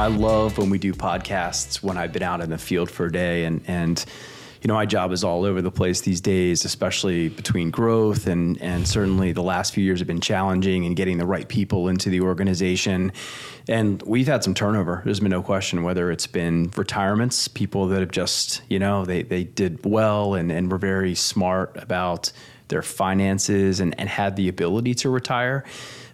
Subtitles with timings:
[0.00, 3.12] I love when we do podcasts when I've been out in the field for a
[3.12, 4.02] day and and
[4.62, 8.58] you know, my job is all over the place these days, especially between growth and
[8.62, 12.08] and certainly the last few years have been challenging in getting the right people into
[12.08, 13.12] the organization.
[13.68, 15.02] And we've had some turnover.
[15.04, 19.22] There's been no question whether it's been retirements, people that have just, you know, they
[19.22, 22.32] they did well and, and were very smart about
[22.68, 25.62] their finances and, and had the ability to retire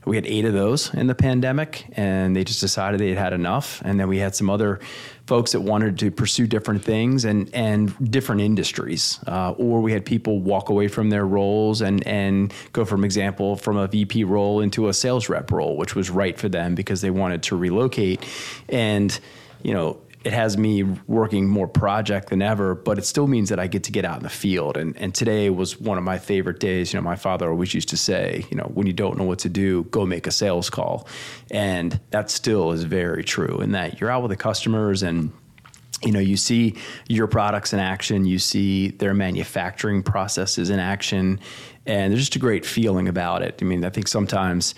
[0.07, 3.33] we had eight of those in the pandemic, and they just decided they had had
[3.33, 3.83] enough.
[3.85, 4.79] And then we had some other
[5.27, 10.07] folks that wanted to pursue different things and and different industries, uh, or we had
[10.07, 14.61] people walk away from their roles and and go from example from a VP role
[14.61, 18.25] into a sales rep role, which was right for them because they wanted to relocate,
[18.69, 19.19] and
[19.65, 23.61] you know it has me working more project than ever, but it still means that
[23.61, 24.77] I get to get out in the field.
[24.77, 26.93] And, and today was one of my favorite days.
[26.93, 29.39] You know, my father always used to say, you know, when you don't know what
[29.41, 31.07] to do, go make a sales call.
[31.53, 35.33] And that still is very true in that you're out with the customers and
[36.03, 36.75] you know you see
[37.09, 41.41] your products in action you see their manufacturing processes in action
[41.87, 44.75] and there's just a great feeling about it i mean i think sometimes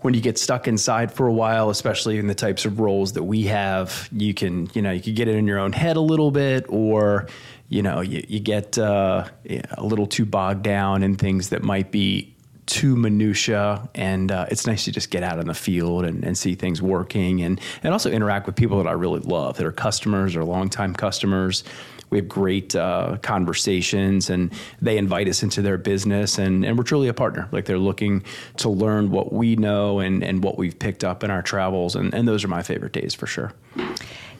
[0.00, 3.24] when you get stuck inside for a while, especially in the types of roles that
[3.24, 6.00] we have, you can, you know, you can get it in your own head a
[6.00, 7.26] little bit, or,
[7.68, 9.26] you know, you, you get uh,
[9.72, 12.34] a little too bogged down in things that might be
[12.66, 16.36] too minutia and uh, it's nice to just get out in the field and, and,
[16.36, 19.72] see things working and, and also interact with people that I really love that are
[19.72, 21.64] customers or longtime customers
[22.10, 26.84] we have great uh, conversations and they invite us into their business and, and we're
[26.84, 27.48] truly a partner.
[27.52, 28.24] Like they're looking
[28.58, 31.94] to learn what we know and, and what we've picked up in our travels.
[31.96, 33.52] And, and those are my favorite days for sure.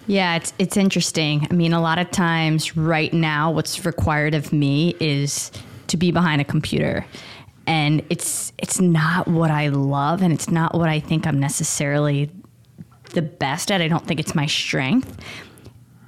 [0.06, 1.46] Yeah, it's it's interesting.
[1.50, 5.52] I mean, a lot of times right now what's required of me is
[5.88, 7.04] to be behind a computer.
[7.66, 12.30] And it's it's not what I love and it's not what I think I'm necessarily
[13.10, 13.82] the best at.
[13.82, 15.14] I don't think it's my strength.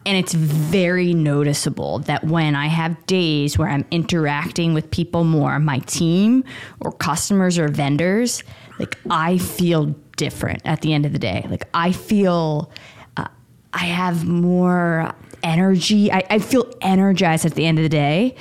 [0.06, 5.58] And it's very noticeable that when I have days where I'm interacting with people more,
[5.58, 6.42] my team
[6.80, 8.42] or customers or vendors,
[8.78, 11.46] like I feel different at the end of the day.
[11.50, 12.72] Like I feel
[13.18, 13.26] uh,
[13.74, 16.10] I have more energy.
[16.10, 18.36] I, I feel energized at the end of the day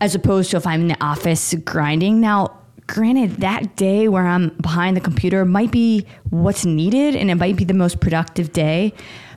[0.00, 2.20] as opposed to if I'm in the office grinding.
[2.20, 7.36] Now, granted, that day where I'm behind the computer might be what's needed and it
[7.36, 8.92] might be the most productive day.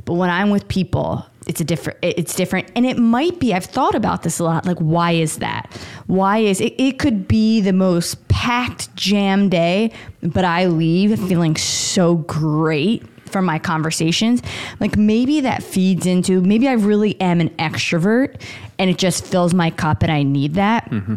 [0.06, 2.72] But when I'm with people, it's a different it's different.
[2.76, 5.76] And it might be i've thought about this a lot like why is that?
[6.06, 11.58] Why is it, it could be the most packed jam day but i leave feeling
[11.58, 14.42] so great from my conversations.
[14.80, 18.40] Like maybe that feeds into maybe i really am an extrovert
[18.78, 20.90] and it just fills my cup and i need that.
[20.90, 21.16] Mm-hmm.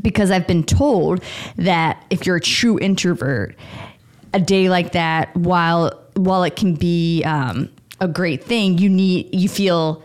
[0.00, 1.22] because i've been told
[1.56, 3.56] that if you're a true introvert
[4.34, 9.34] a day like that while while it can be um, a great thing, you need
[9.34, 10.02] you feel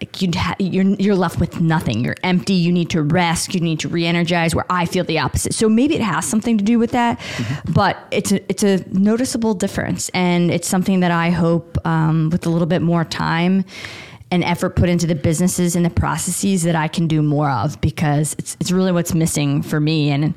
[0.00, 2.04] like you ha- you're you're left with nothing.
[2.04, 2.54] You're empty.
[2.54, 3.54] You need to rest.
[3.54, 4.54] You need to re-energize.
[4.54, 5.54] Where I feel the opposite.
[5.54, 7.72] So maybe it has something to do with that, mm-hmm.
[7.72, 12.46] but it's a it's a noticeable difference, and it's something that I hope um, with
[12.46, 13.64] a little bit more time
[14.32, 17.80] and effort put into the businesses and the processes that I can do more of
[17.80, 20.34] because it's it's really what's missing for me and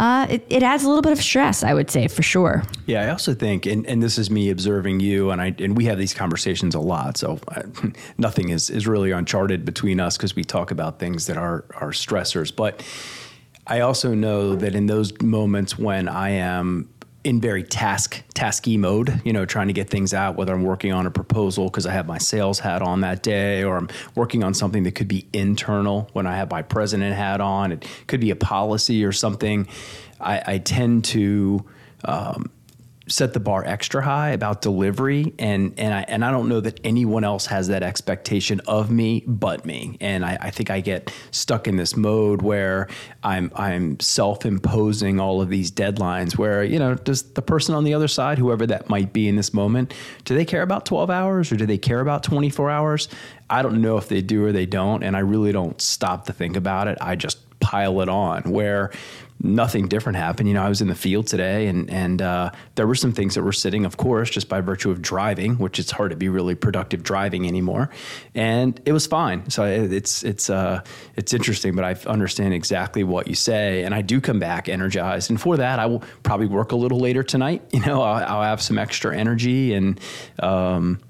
[0.00, 2.62] uh, it, it adds a little bit of stress, I would say, for sure.
[2.86, 5.84] Yeah, I also think, and, and this is me observing you, and I and we
[5.84, 7.64] have these conversations a lot, so I,
[8.18, 11.90] nothing is is really uncharted between us because we talk about things that are are
[11.90, 12.54] stressors.
[12.54, 12.82] But
[13.66, 16.88] I also know that in those moments when I am
[17.22, 20.92] in very task tasky mode, you know, trying to get things out, whether I'm working
[20.92, 24.42] on a proposal because I have my sales hat on that day, or I'm working
[24.42, 27.72] on something that could be internal when I have my president hat on.
[27.72, 29.68] It could be a policy or something.
[30.18, 31.64] I, I tend to
[32.04, 32.50] um,
[33.10, 36.80] set the bar extra high about delivery and and I and I don't know that
[36.84, 39.96] anyone else has that expectation of me but me.
[40.00, 42.88] And I, I think I get stuck in this mode where
[43.22, 47.94] I'm I'm self-imposing all of these deadlines where, you know, does the person on the
[47.94, 49.92] other side, whoever that might be in this moment,
[50.24, 53.08] do they care about 12 hours or do they care about 24 hours?
[53.48, 56.32] I don't know if they do or they don't, and I really don't stop to
[56.32, 56.96] think about it.
[57.00, 58.90] I just pile it on where
[59.42, 60.48] nothing different happened.
[60.48, 63.34] You know, I was in the field today, and and uh, there were some things
[63.34, 66.28] that were sitting, of course, just by virtue of driving, which it's hard to be
[66.28, 67.90] really productive driving anymore,
[68.34, 69.48] and it was fine.
[69.50, 70.82] So it's it's uh,
[71.16, 75.30] it's interesting, but I understand exactly what you say, and I do come back energized.
[75.30, 77.62] And for that, I will probably work a little later tonight.
[77.80, 79.98] You know, I'll, I'll have some extra energy and.
[80.38, 81.00] Um,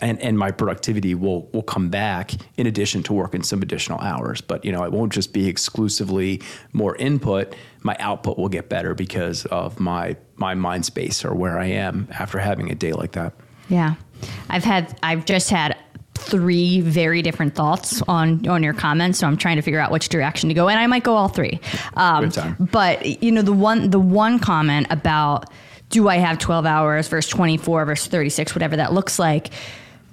[0.00, 4.40] and and my productivity will will come back in addition to working some additional hours.
[4.40, 6.42] But you know, it won't just be exclusively
[6.72, 7.54] more input.
[7.82, 12.08] My output will get better because of my my mind space or where I am
[12.10, 13.32] after having a day like that.
[13.68, 13.94] Yeah.
[14.48, 15.76] I've had I've just had
[16.14, 20.08] three very different thoughts on on your comments, so I'm trying to figure out which
[20.08, 21.60] direction to go, and I might go all three.
[21.94, 25.50] Um, But you know, the one the one comment about
[25.90, 29.50] do I have 12 hours versus 24 versus 36, whatever that looks like.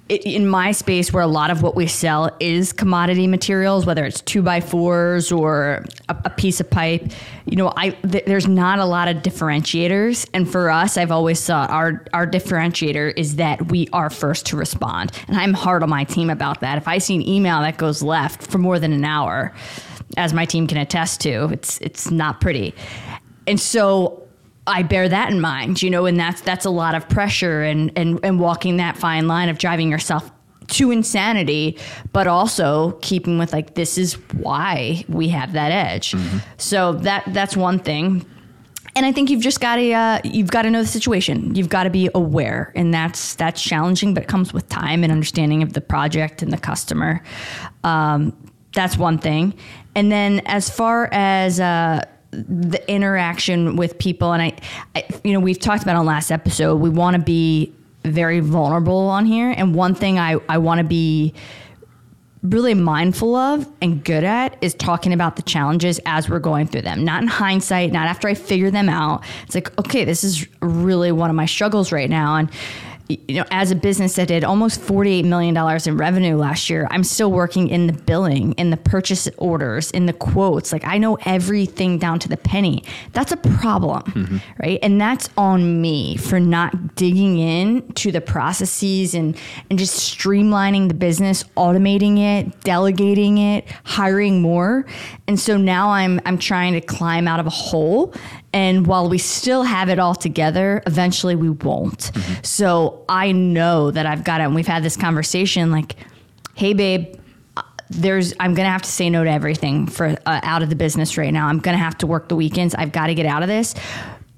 [0.08, 4.04] It, in my space, where a lot of what we sell is commodity materials, whether
[4.04, 7.10] it's two by fours or a, a piece of pipe,
[7.44, 10.28] you know, I th- there's not a lot of differentiators.
[10.32, 14.56] And for us, I've always thought our our differentiator is that we are first to
[14.56, 16.78] respond, and I'm hard on my team about that.
[16.78, 19.52] If I see an email that goes left for more than an hour,
[20.16, 22.74] as my team can attest to, it's it's not pretty.
[23.48, 24.25] And so
[24.66, 27.92] I bear that in mind, you know, and that's that's a lot of pressure and
[27.96, 30.30] and and walking that fine line of driving yourself
[30.68, 31.78] to insanity,
[32.12, 36.14] but also keeping with like this is why we have that edge.
[36.58, 38.26] So that that's one thing.
[38.96, 41.54] And I think you've just got to uh, you've got to know the situation.
[41.54, 45.12] You've got to be aware, and that's that's challenging, but it comes with time and
[45.12, 47.22] understanding of the project and the customer.
[47.84, 48.34] Um,
[48.74, 49.54] that's one thing.
[49.94, 54.56] And then as far as uh, the interaction with people, and I,
[54.94, 57.72] I, you know, we've talked about on last episode, we want to be
[58.04, 59.52] very vulnerable on here.
[59.56, 61.34] And one thing I, I want to be
[62.42, 66.82] really mindful of and good at is talking about the challenges as we're going through
[66.82, 67.04] them.
[67.04, 69.24] Not in hindsight, not after I figure them out.
[69.44, 72.36] It's like, okay, this is really one of my struggles right now.
[72.36, 72.50] And
[73.08, 77.04] you know, as a business that did almost $48 million in revenue last year, I'm
[77.04, 80.72] still working in the billing, in the purchase orders, in the quotes.
[80.72, 82.82] Like I know everything down to the penny.
[83.12, 84.38] That's a problem, mm-hmm.
[84.60, 84.78] right?
[84.82, 89.36] And that's on me for not digging in to the processes and,
[89.70, 94.84] and just streamlining the business, automating it, delegating it, hiring more.
[95.28, 98.14] And so now I'm, I'm trying to climb out of a hole
[98.52, 102.10] and while we still have it all together, eventually we won't.
[102.42, 104.44] So I know that I've got it.
[104.44, 105.96] And we've had this conversation like,
[106.54, 107.16] hey, babe,
[107.56, 110.76] uh, there's I'm gonna have to say no to everything for uh, out of the
[110.76, 111.48] business right now.
[111.48, 112.74] I'm gonna have to work the weekends.
[112.74, 113.74] I've got to get out of this.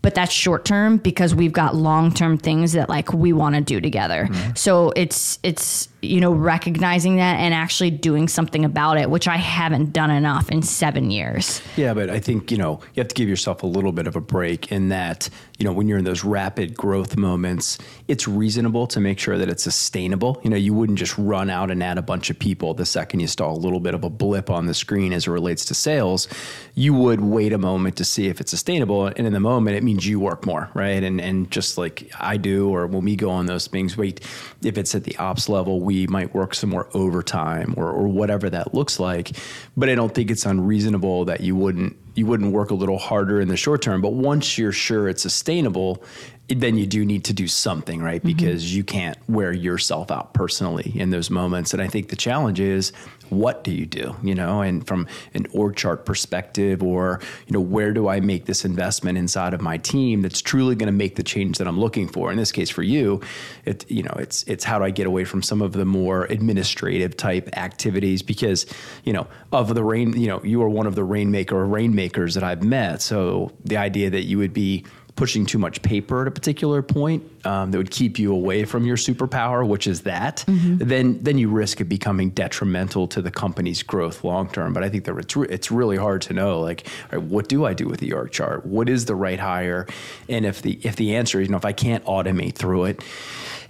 [0.00, 3.60] But that's short term because we've got long term things that like we want to
[3.60, 4.28] do together.
[4.54, 9.36] So it's it's you know recognizing that and actually doing something about it, which I
[9.36, 11.60] haven't done enough in seven years.
[11.76, 14.14] Yeah, but I think, you know, you have to give yourself a little bit of
[14.14, 15.28] a break in that,
[15.58, 19.48] you know, when you're in those rapid growth moments, it's reasonable to make sure that
[19.48, 20.40] it's sustainable.
[20.44, 23.20] You know, you wouldn't just run out and add a bunch of people the second
[23.20, 25.74] you saw a little bit of a blip on the screen as it relates to
[25.74, 26.28] sales.
[26.74, 29.06] You would wait a moment to see if it's sustainable.
[29.06, 31.02] And in the moment, it means you work more, right?
[31.02, 34.20] And and just like I do, or when we go on those things, wait,
[34.62, 38.50] if it's at the ops level, we might work some more overtime or, or whatever
[38.50, 39.30] that looks like.
[39.74, 43.40] But I don't think it's unreasonable that you wouldn't you wouldn't work a little harder
[43.40, 44.02] in the short term.
[44.02, 46.04] But once you're sure it's sustainable,
[46.48, 48.20] then you do need to do something, right?
[48.20, 48.36] Mm-hmm.
[48.36, 51.72] Because you can't wear yourself out personally in those moments.
[51.72, 52.92] And I think the challenge is
[53.28, 57.60] what do you do, you know, and from an org chart perspective, or, you know,
[57.60, 61.16] where do I make this investment inside of my team that's truly going to make
[61.16, 62.30] the change that I'm looking for?
[62.30, 63.20] In this case, for you,
[63.66, 66.24] it, you know, it's, it's how do I get away from some of the more
[66.24, 68.64] administrative type activities because,
[69.04, 72.34] you know, of the rain, you know, you are one of the rainmaker or rainmakers
[72.34, 73.02] that I've met.
[73.02, 74.86] So the idea that you would be
[75.18, 78.86] pushing too much paper at a particular point um, that would keep you away from
[78.86, 83.82] your superpower, which is that, then then you risk it becoming detrimental to the company's
[83.82, 84.72] growth long term.
[84.72, 87.64] But I think that it's re- it's really hard to know like, right, what do
[87.64, 88.64] I do with the org chart?
[88.64, 89.88] What is the right hire?
[90.28, 93.02] And if the if the answer is you know if I can't automate through it.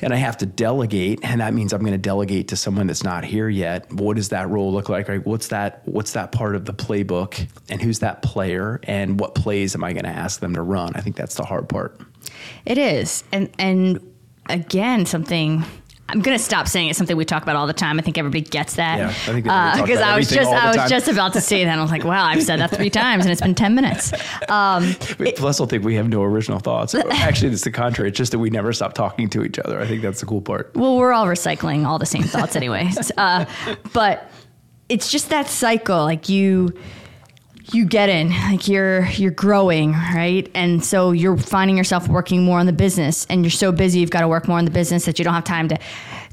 [0.00, 3.02] And I have to delegate, and that means I'm going to delegate to someone that's
[3.02, 3.92] not here yet.
[3.92, 5.08] What does that role look like?
[5.08, 5.24] Right?
[5.26, 5.82] What's that?
[5.86, 7.48] What's that part of the playbook?
[7.68, 8.80] And who's that player?
[8.84, 10.92] And what plays am I going to ask them to run?
[10.94, 12.00] I think that's the hard part.
[12.64, 14.14] It is, and and
[14.48, 15.64] again, something.
[16.10, 17.98] I'm gonna stop saying it's something we talk about all the time.
[17.98, 18.98] I think everybody gets that.
[18.98, 21.78] Yeah, I think because about I was just I was just about to say that.
[21.78, 24.12] I was like, wow, I've said that three times, and it's been ten minutes.
[24.48, 24.94] Um,
[25.36, 26.94] Plus, I'll think we have no original thoughts.
[26.94, 28.08] Actually, it's the contrary.
[28.08, 29.80] It's just that we never stop talking to each other.
[29.80, 30.74] I think that's the cool part.
[30.74, 32.90] well, we're all recycling all the same thoughts anyway.
[33.18, 33.44] Uh,
[33.92, 34.30] but
[34.88, 36.04] it's just that cycle.
[36.04, 36.72] Like you,
[37.72, 40.50] you get in, like you're you're growing, right?
[40.54, 44.10] And so you're finding yourself working more on the business, and you're so busy, you've
[44.10, 45.78] got to work more on the business that you don't have time to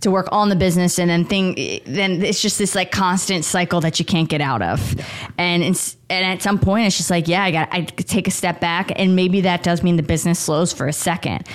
[0.01, 3.81] to work on the business, and then thing, then it's just this like constant cycle
[3.81, 4.95] that you can't get out of.
[5.37, 8.59] And and at some point, it's just like, yeah, I got I take a step
[8.59, 11.47] back, and maybe that does mean the business slows for a second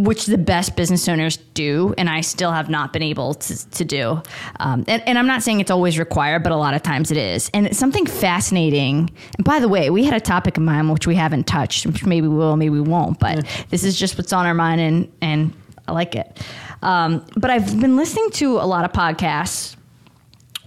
[0.00, 3.84] which the best business owners do, and I still have not been able to, to
[3.84, 4.22] do.
[4.58, 7.18] Um, and, and I'm not saying it's always required, but a lot of times it
[7.18, 7.50] is.
[7.52, 9.10] And it's something fascinating.
[9.36, 12.06] And by the way, we had a topic in mind which we haven't touched, which
[12.06, 13.18] maybe we will, maybe we won't.
[13.18, 15.52] But this is just what's on our mind, and and
[15.86, 16.40] I like it.
[16.80, 19.76] Um, but I've been listening to a lot of podcasts,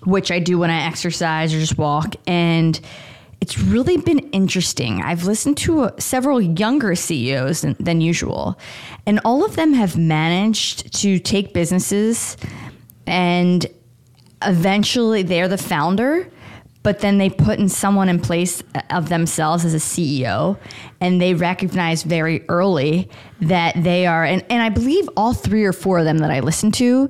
[0.04, 2.80] which I do when I exercise or just walk, and
[3.44, 5.02] it's really been interesting.
[5.02, 8.58] I've listened to uh, several younger CEOs than, than usual,
[9.06, 12.38] and all of them have managed to take businesses
[13.06, 13.66] and
[14.44, 16.32] eventually they're the founder
[16.84, 20.58] but then they put in someone in place of themselves as a CEO
[21.00, 23.10] and they recognize very early
[23.42, 26.42] that they are and, and I believe all three or four of them that I
[26.42, 27.10] listened to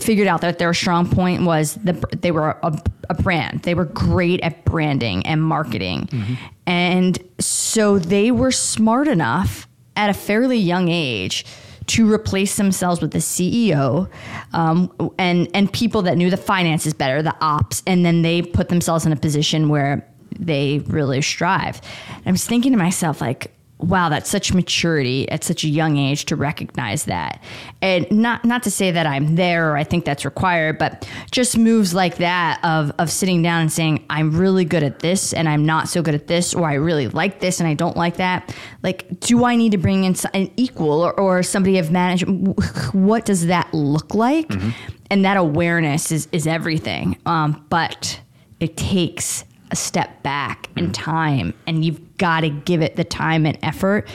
[0.00, 3.62] figured out that their strong point was the, they were a, a brand.
[3.62, 6.08] They were great at branding and marketing.
[6.10, 6.34] Mm-hmm.
[6.66, 11.44] And so they were smart enough at a fairly young age
[11.86, 14.10] to replace themselves with the CEO
[14.52, 18.68] um, and and people that knew the finances better, the ops, and then they put
[18.68, 20.06] themselves in a position where
[20.38, 21.80] they really strive.
[22.16, 25.96] And I was thinking to myself, like, wow, that's such maturity at such a young
[25.96, 27.42] age to recognize that.
[27.80, 31.56] And not not to say that I'm there or I think that's required, but just
[31.56, 35.48] moves like that of of sitting down and saying, I'm really good at this and
[35.48, 38.16] I'm not so good at this, or I really like this and I don't like
[38.16, 38.54] that.
[38.82, 42.58] Like, do I need to bring in an equal or, or somebody of management?
[42.94, 44.48] What does that look like?
[44.48, 44.70] Mm-hmm.
[45.10, 47.16] And that awareness is is everything.
[47.26, 48.20] Um, but
[48.60, 50.94] it takes a step back in mm.
[50.94, 54.08] time and you've got to give it the time and effort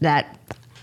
[0.00, 0.35] that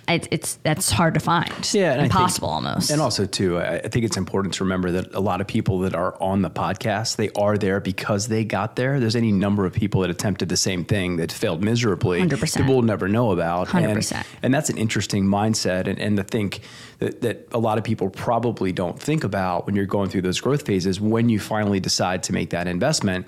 [0.08, 1.74] it, it's that's hard to find.
[1.74, 2.90] Yeah, impossible think, almost.
[2.92, 5.80] And also too, I, I think it's important to remember that a lot of people
[5.80, 9.00] that are on the podcast, they are there because they got there.
[9.00, 12.22] There's any number of people that attempted the same thing that failed miserably.
[12.22, 12.58] 100%.
[12.58, 13.70] People will never know about.
[13.70, 14.16] 100%.
[14.16, 16.62] And, and that's an interesting mindset, and, and to think
[17.00, 20.42] that, that a lot of people probably don't think about when you're going through those
[20.42, 21.00] growth phases.
[21.00, 23.26] When you finally decide to make that investment,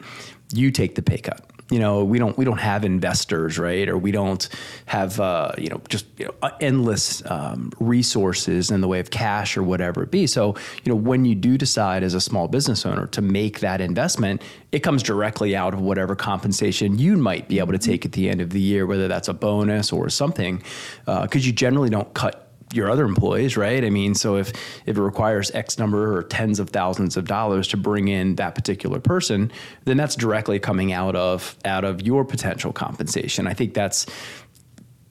[0.53, 3.89] you take the pay cut you know we don't we don't have investors right?
[3.89, 4.48] Or we don't
[4.86, 9.57] have uh, you know just you know, endless um, resources in the way of cash
[9.57, 10.27] or whatever it be.
[10.27, 13.81] So you know when you do decide as a small business owner to make that
[13.81, 14.41] investment
[14.72, 18.29] it comes directly out of whatever compensation you might be able to take at the
[18.29, 20.62] end of the year whether that's a bonus or something
[21.05, 23.84] because uh, you generally don't cut your other employees, right?
[23.84, 24.51] I mean, so if
[24.86, 28.55] if it requires X number or tens of thousands of dollars to bring in that
[28.55, 29.51] particular person,
[29.86, 33.48] then that's directly coming out of out of your potential compensation.
[33.48, 34.05] I think that's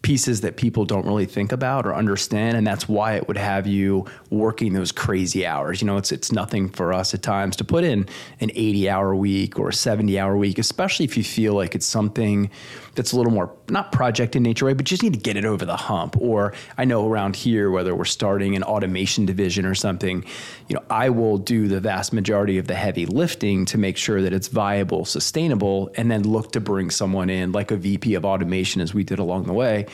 [0.04, 3.66] pieces that people don't really think about or understand and that's why it would have
[3.66, 5.80] you working those crazy hours.
[5.80, 8.06] You know it's it's nothing for us at times to put in
[8.38, 11.86] an 80 hour week or a 70 hour week especially if you feel like it's
[11.86, 12.50] something
[12.94, 15.46] that's a little more not project in nature right but just need to get it
[15.46, 16.16] over the hump.
[16.18, 20.22] Or i know around here whether we're starting an automation division or something
[20.68, 24.20] you know i will do the vast majority of the heavy lifting to make sure
[24.20, 28.26] that it's viable sustainable and then look to bring someone in like a vp of
[28.26, 29.86] automation as we did along the way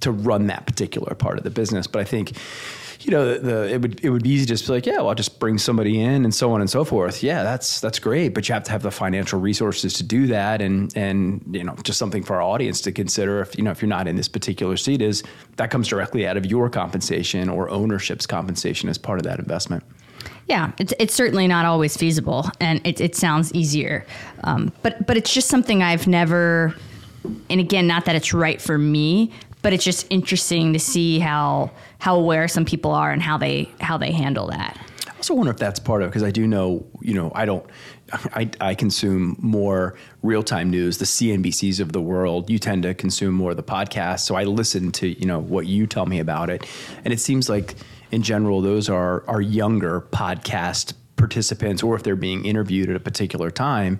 [0.00, 1.86] to run that particular part of the business.
[1.86, 2.32] But I think,
[3.00, 4.96] you know, the, the, it would it would be easy to just be like, yeah,
[4.96, 7.22] well, I'll just bring somebody in and so on and so forth.
[7.22, 10.60] Yeah, that's that's great, but you have to have the financial resources to do that,
[10.60, 13.40] and and you know, just something for our audience to consider.
[13.40, 15.22] If you know, if you're not in this particular seat, is
[15.56, 19.84] that comes directly out of your compensation or ownership's compensation as part of that investment.
[20.48, 24.06] Yeah, it's, it's certainly not always feasible, and it, it sounds easier,
[24.44, 26.74] um, but but it's just something I've never.
[27.50, 29.32] And again, not that it's right for me,
[29.66, 31.68] but it's just interesting to see how
[31.98, 34.78] how aware some people are and how they how they handle that.
[35.08, 37.68] I also wonder if that's part of because I do know you know I don't
[38.12, 42.48] I, I consume more real time news, the CNBCs of the world.
[42.48, 45.66] You tend to consume more of the podcast, so I listen to you know what
[45.66, 46.64] you tell me about it,
[47.04, 47.74] and it seems like
[48.12, 53.00] in general those are are younger podcast participants, or if they're being interviewed at a
[53.00, 53.98] particular time.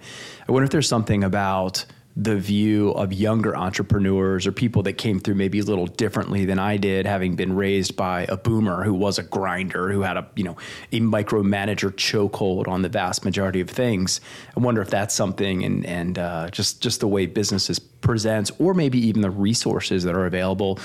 [0.48, 1.86] I wonder if there's something about
[2.18, 6.58] the view of younger entrepreneurs or people that came through maybe a little differently than
[6.58, 10.26] I did, having been raised by a boomer who was a grinder, who had a
[10.34, 10.56] you know
[10.92, 14.22] a micromanager chokehold on the vast majority of things.
[14.56, 18.72] I wonder if that's something, and and uh, just just the way businesses presents, or
[18.72, 20.78] maybe even the resources that are available,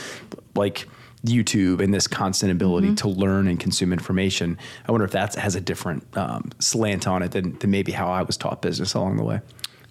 [0.55, 0.87] like.
[1.23, 2.95] YouTube and this constant ability mm-hmm.
[2.95, 4.57] to learn and consume information.
[4.87, 8.07] I wonder if that has a different um, slant on it than, than maybe how
[8.07, 9.39] I was taught business along the way.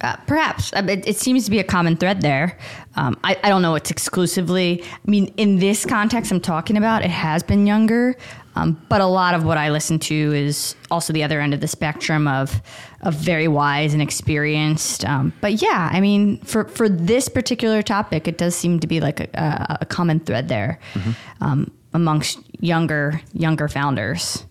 [0.01, 2.57] Uh, perhaps it, it, seems to be a common thread there.
[2.95, 3.75] Um, I, I, don't know.
[3.75, 4.83] It's exclusively.
[4.83, 8.17] I mean, in this context, I'm talking about it has been younger,
[8.55, 11.61] um, but a lot of what I listen to is also the other end of
[11.61, 12.63] the spectrum of
[13.01, 15.05] of very wise and experienced.
[15.05, 19.01] Um, but yeah, I mean, for for this particular topic, it does seem to be
[19.01, 21.11] like a, a, a common thread there mm-hmm.
[21.41, 24.45] Um, amongst younger younger founders.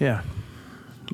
[0.00, 0.22] Yeah,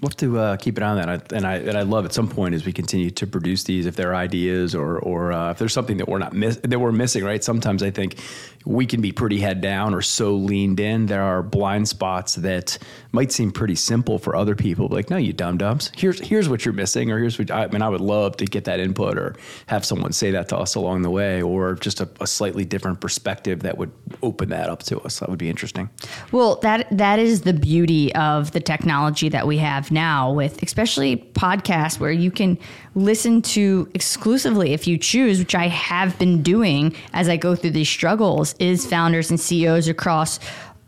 [0.05, 1.09] love to uh, keep it on that.
[1.09, 3.87] I, and I and I love at some point as we continue to produce these,
[3.87, 6.79] if there are ideas or or uh, if there's something that we're not miss, that
[6.79, 7.43] we're missing, right?
[7.43, 8.19] Sometimes I think
[8.65, 11.07] we can be pretty head down or so leaned in.
[11.07, 12.79] There are blind spots that
[13.13, 14.89] might seem pretty simple for other people.
[14.89, 15.91] Like, no, you dumb dums.
[15.97, 17.83] Here's here's what you're missing, or here's what I mean.
[17.83, 21.03] I would love to get that input or have someone say that to us along
[21.03, 23.93] the way, or just a, a slightly different perspective that would
[24.23, 25.21] open that up to us.
[25.21, 25.91] That would be interesting.
[26.33, 31.17] Well, that that is the beauty of the technology that we have now, with especially
[31.17, 32.59] podcasts, where you can
[32.95, 37.71] listen to exclusively if you choose, which I have been doing as I go through
[37.71, 40.41] these struggles, is founders and CEOs across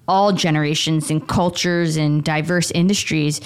[0.08, 3.40] all generations and cultures and diverse industries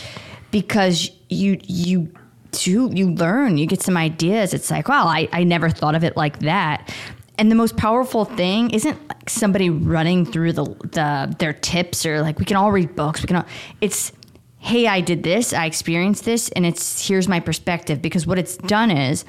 [0.51, 2.13] because you you
[2.53, 4.53] do you learn you get some ideas.
[4.53, 6.95] It's like wow I, I never thought of it like that.
[7.39, 12.21] And the most powerful thing isn't like somebody running through the, the their tips or
[12.21, 13.47] like we can all read books we can all
[13.81, 14.13] it's
[14.61, 18.01] hey i did this i experienced this and it's here's my perspective.
[18.03, 19.25] Because what it's done is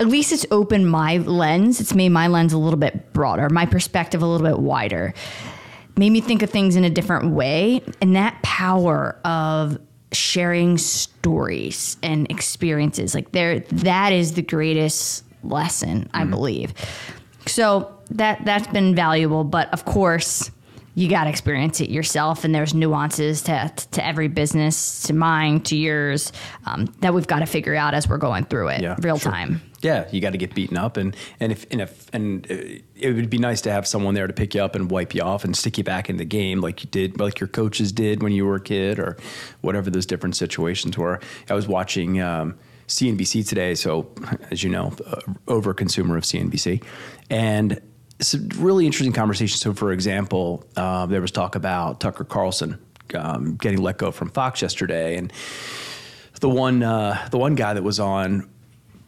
[0.00, 3.66] at least it's opened my lens it's made my lens a little bit broader my
[3.66, 5.12] perspective a little bit wider.
[5.98, 9.78] Made me think of things in a different way and that power of
[10.12, 16.30] sharing stories and experiences like there that is the greatest lesson i mm-hmm.
[16.30, 16.74] believe.
[17.46, 20.50] So that that's been valuable but of course
[20.96, 25.60] you got to experience it yourself and there's nuances to, to every business to mine
[25.60, 26.32] to yours
[26.64, 29.30] um, that we've got to figure out as we're going through it Yeah, real sure.
[29.30, 32.54] time Yeah, you got to get beaten up, and and if and if and uh,
[32.96, 35.20] it would be nice to have someone there to pick you up and wipe you
[35.20, 38.22] off and stick you back in the game, like you did, like your coaches did
[38.22, 39.16] when you were a kid, or
[39.60, 41.20] whatever those different situations were.
[41.50, 42.20] I was watching.
[42.20, 44.08] Um, CNBC today, so
[44.52, 46.84] as you know, uh, over consumer of CNBC,
[47.28, 47.80] and
[48.18, 49.58] it's a really interesting conversation.
[49.58, 52.78] So, for example, uh, there was talk about Tucker Carlson
[53.14, 55.32] um, getting let go from Fox yesterday, and
[56.40, 58.48] the one uh, the one guy that was on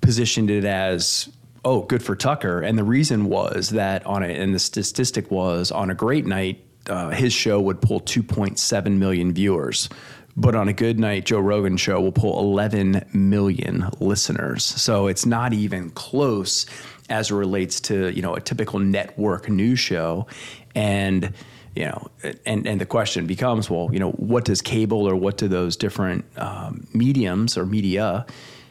[0.01, 1.29] positioned it as
[1.65, 2.61] oh good for Tucker.
[2.61, 6.65] And the reason was that on a and the statistic was on a great night
[6.89, 9.89] uh, his show would pull 2.7 million viewers.
[10.37, 14.65] But on a good night Joe Rogan show will pull 11 million listeners.
[14.65, 16.65] So it's not even close
[17.09, 20.27] as it relates to you know a typical network news show
[20.75, 21.33] and
[21.79, 22.09] you know,
[22.45, 25.77] and and the question becomes, well, you know, what does cable or what do those
[25.77, 28.27] different um, mediums or media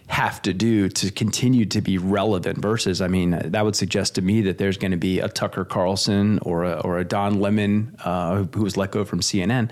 [0.08, 2.58] have to do to continue to be relevant?
[2.58, 5.64] Versus, I mean, that would suggest to me that there's going to be a Tucker
[5.64, 9.72] Carlson or a, or a Don Lemon uh, who was let go from CNN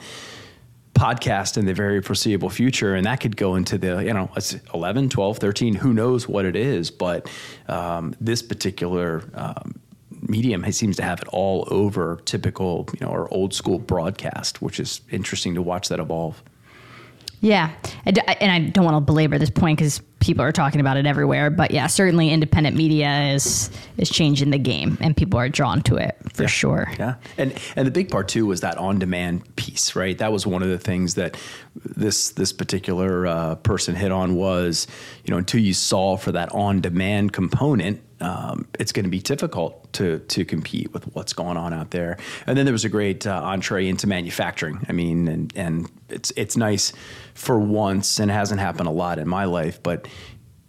[0.95, 4.55] podcast in the very foreseeable future and that could go into the you know it's
[4.73, 7.29] 11 12 13 who knows what it is but
[7.67, 9.75] um, this particular um,
[10.21, 14.79] medium seems to have it all over typical you know or old school broadcast which
[14.79, 16.41] is interesting to watch that evolve
[17.41, 17.71] Yeah,
[18.06, 21.50] and I don't want to belabor this point because people are talking about it everywhere.
[21.52, 25.95] But yeah, certainly independent media is is changing the game, and people are drawn to
[25.98, 26.91] it for sure.
[26.98, 30.17] Yeah, and and the big part too was that on demand piece, right?
[30.17, 31.38] That was one of the things that
[31.76, 34.88] this this particular uh, person hit on was,
[35.24, 39.19] you know, until you solve for that on demand component, um, it's going to be
[39.19, 42.17] difficult to to compete with what's going on out there.
[42.48, 44.86] And then there was a great uh, entree into manufacturing.
[44.89, 46.94] I mean, and and it's it's nice
[47.34, 50.08] for once, and it hasn't happened a lot in my life, but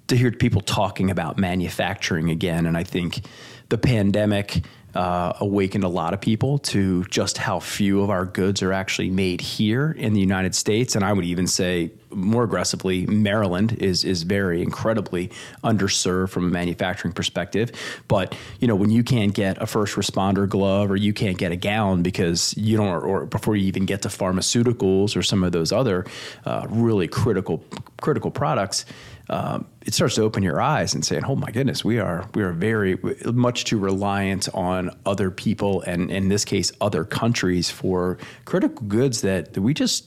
[0.09, 2.67] to hear people talking about manufacturing again.
[2.67, 3.25] And I think
[3.69, 4.65] the pandemic
[4.97, 9.11] uh, awakened a lot of people to just how few of our goods are actually
[9.11, 10.97] made here in the United States.
[10.97, 15.31] And I would even say more aggressively, Maryland is is very incredibly
[15.63, 17.73] underserved from a manufacturing perspective.
[18.09, 21.53] But you know, when you can't get a first responder glove or you can't get
[21.53, 25.53] a gown because you don't, or before you even get to pharmaceuticals or some of
[25.53, 26.07] those other
[26.47, 27.63] uh, really critical
[28.01, 28.87] critical products
[29.29, 32.43] um, it starts to open your eyes and saying, "Oh my goodness, we are we
[32.43, 38.19] are very much too reliant on other people and in this case other countries for
[38.45, 40.07] critical goods that, that we just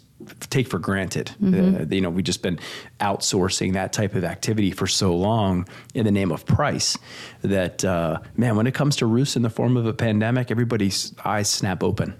[0.49, 1.31] take for granted.
[1.41, 2.59] Uh, you know, we've just been
[2.99, 6.97] outsourcing that type of activity for so long in the name of price
[7.41, 11.13] that uh, man, when it comes to roofs in the form of a pandemic, everybody's
[11.23, 12.13] eyes snap open.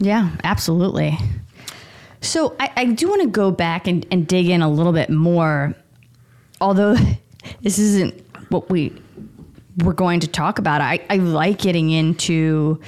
[0.00, 1.18] Yeah, absolutely.
[2.24, 5.10] So I, I do want to go back and, and dig in a little bit
[5.10, 5.74] more,
[6.60, 6.96] although
[7.62, 8.14] this isn't
[8.50, 8.92] what we
[9.78, 10.80] we're going to talk about.
[10.80, 12.80] I, I like getting into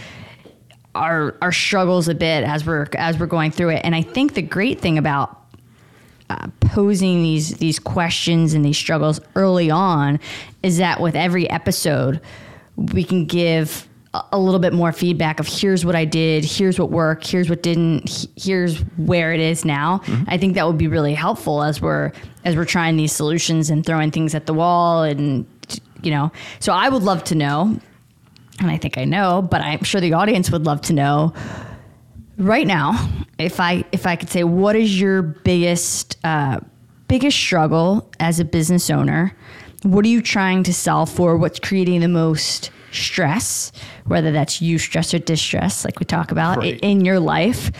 [0.95, 4.35] our our struggles a bit as we're as we're going through it, and I think
[4.35, 5.43] the great thing about
[6.31, 10.19] uh, posing these these questions and these struggles early on
[10.63, 12.21] is that with every episode
[12.77, 13.89] we can give
[14.33, 17.63] a- little bit more feedback of here's what I did, here's what worked, here's what
[17.63, 20.01] didn't, here's where it is now.
[20.29, 22.13] I think that would be really helpful as we're
[22.45, 25.47] as we're trying these solutions and throwing things at the wall and
[26.03, 26.31] you know.
[26.61, 27.79] So I would love to know,
[28.61, 31.33] and I think I know, but I'm sure the audience would love to know
[32.39, 36.61] right now if I if I could say what is your biggest uh,
[37.09, 39.37] biggest struggle as a business owner?
[39.83, 41.37] What are you trying to solve for?
[41.37, 43.73] What's creating the most stress,
[44.07, 46.79] whether that's you stress or distress, like we talk about Right.
[46.81, 47.71] in your life,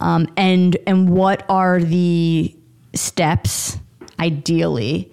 [0.00, 2.54] um, and and what are the
[2.94, 3.78] steps,
[4.18, 5.10] ideally,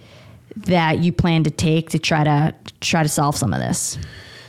[0.55, 3.97] that you plan to take to try to try to solve some of this?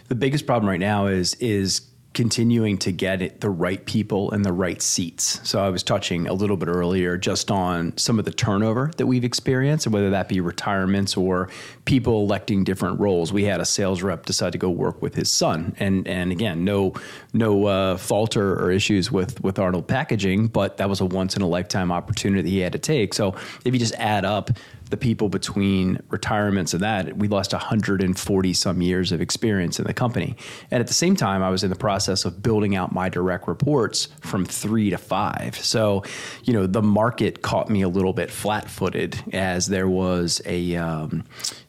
[0.09, 1.83] The biggest problem right now is is
[2.19, 5.41] continuing to get it, the right people in the right seats.
[5.49, 9.07] So I was touching a little bit earlier just on some of the turnover that
[9.07, 11.49] we've experienced, and whether that be retirements or
[11.85, 13.33] people electing different roles.
[13.33, 16.65] We had a sales rep decide to go work with his son, and and again,
[16.65, 16.95] no
[17.33, 21.43] no uh, falter or issues with with Arnold Packaging, but that was a once in
[21.43, 23.15] a lifetime opportunity that he had to take.
[23.15, 24.51] So if you just add up
[24.91, 29.95] the people between retirements and that, we lost 140 some years of experience in the
[29.95, 30.37] company.
[30.71, 33.49] And at the same time, I was in the process of building out my direct
[33.49, 35.57] reports from three to five.
[35.57, 36.05] So,
[36.45, 40.77] you know, the market caught me a little bit flat footed as there was a,
[40.77, 41.25] um,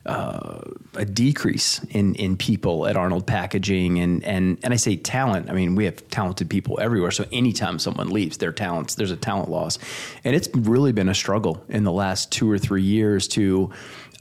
[0.05, 0.61] uh,
[0.95, 3.99] a decrease in, in people at Arnold Packaging.
[3.99, 7.11] And, and, and I say talent, I mean, we have talented people everywhere.
[7.11, 9.77] So anytime someone leaves, their talents, there's a talent loss.
[10.23, 13.71] And it's really been a struggle in the last two or three years to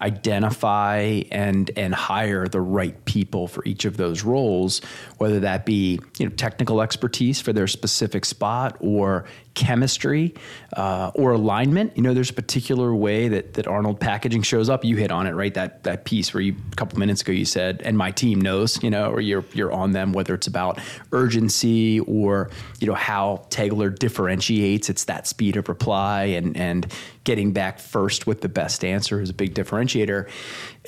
[0.00, 4.80] identify and and hire the right people for each of those roles,
[5.18, 9.24] whether that be you know technical expertise for their specific spot or
[9.58, 10.32] chemistry
[10.76, 11.96] uh, or alignment.
[11.96, 14.84] You know, there's a particular way that that Arnold Packaging shows up.
[14.84, 15.52] You hit on it, right?
[15.52, 18.80] That that piece where you a couple minutes ago you said, and my team knows,
[18.84, 20.78] you know, or you're you're on them, whether it's about
[21.10, 24.88] urgency or you know how Tegler differentiates.
[24.88, 26.92] It's that speed of reply and and
[27.24, 30.28] getting back first with the best answer is a big differentiator.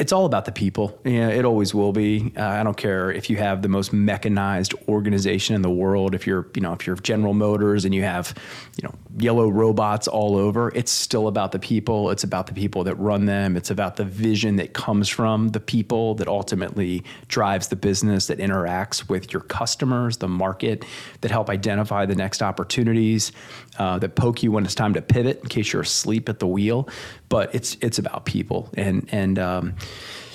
[0.00, 0.98] It's all about the people.
[1.04, 2.32] Yeah, it always will be.
[2.34, 6.14] Uh, I don't care if you have the most mechanized organization in the world.
[6.14, 8.34] If you're, you know, if you're General Motors and you have,
[8.80, 12.08] you know, yellow robots all over, it's still about the people.
[12.08, 13.58] It's about the people that run them.
[13.58, 18.38] It's about the vision that comes from the people that ultimately drives the business that
[18.38, 20.82] interacts with your customers, the market,
[21.20, 23.32] that help identify the next opportunities,
[23.78, 26.46] uh, that poke you when it's time to pivot in case you're asleep at the
[26.46, 26.88] wheel.
[27.30, 29.76] But it's it's about people and and um,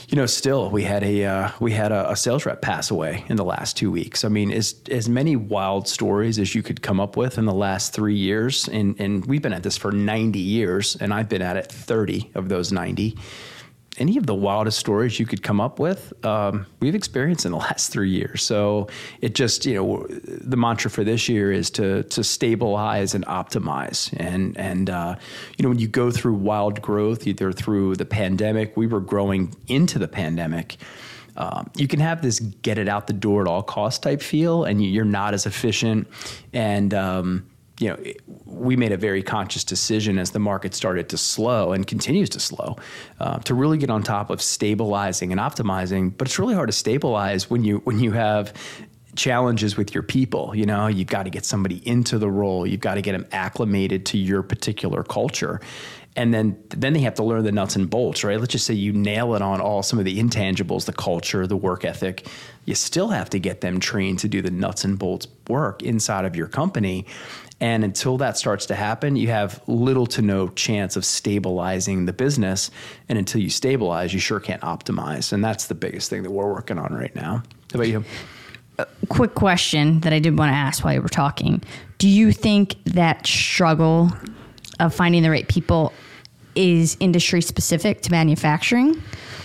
[0.07, 3.25] you know, still we had a uh, we had a, a sales rep pass away
[3.27, 4.23] in the last two weeks.
[4.23, 7.53] I mean, as as many wild stories as you could come up with in the
[7.53, 11.41] last three years, and and we've been at this for ninety years, and I've been
[11.41, 13.17] at it thirty of those ninety.
[13.97, 17.57] Any of the wildest stories you could come up with, um, we've experienced in the
[17.69, 18.43] last three years.
[18.43, 18.87] So
[19.21, 24.13] it just, you know, the mantra for this year is to to stabilize and optimize.
[24.17, 25.15] And and uh,
[25.57, 29.55] you know, when you go through wild growth, either through the pandemic, we were growing
[29.67, 30.77] into the pandemic.
[31.37, 34.63] Um, you can have this get it out the door at all cost type feel,
[34.63, 36.07] and you- you're not as efficient.
[36.53, 37.45] And um,
[37.79, 37.97] you know,
[38.45, 42.39] we made a very conscious decision as the market started to slow and continues to
[42.39, 42.77] slow
[43.19, 46.13] uh, to really get on top of stabilizing and optimizing.
[46.17, 48.53] But it's really hard to stabilize when you when you have
[49.15, 50.53] challenges with your people.
[50.55, 52.67] You know, you've got to get somebody into the role.
[52.67, 55.61] You've got to get them acclimated to your particular culture.
[56.17, 58.39] And then, then they have to learn the nuts and bolts, right?
[58.39, 61.57] Let's just say you nail it on all some of the intangibles, the culture, the
[61.57, 62.27] work ethic.
[62.63, 66.23] You still have to get them trained to do the nuts and bolts work inside
[66.23, 67.05] of your company.
[67.65, 72.13] And until that starts to happen, you have little to no chance of stabilizing the
[72.13, 72.69] business.
[73.09, 75.33] And until you stabilize, you sure can't optimize.
[75.33, 77.41] And that's the biggest thing that we're working on right now.
[77.71, 78.05] How about you?
[78.77, 81.63] A quick question that I did want to ask while you were talking.
[81.97, 84.11] Do you think that struggle
[84.79, 85.91] of finding the right people
[86.53, 89.01] is industry specific to manufacturing,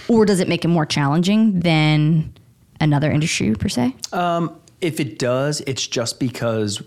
[0.08, 2.34] or does it make it more challenging than
[2.80, 3.96] another industry per se?
[4.12, 6.82] Um, if it does, it's just because,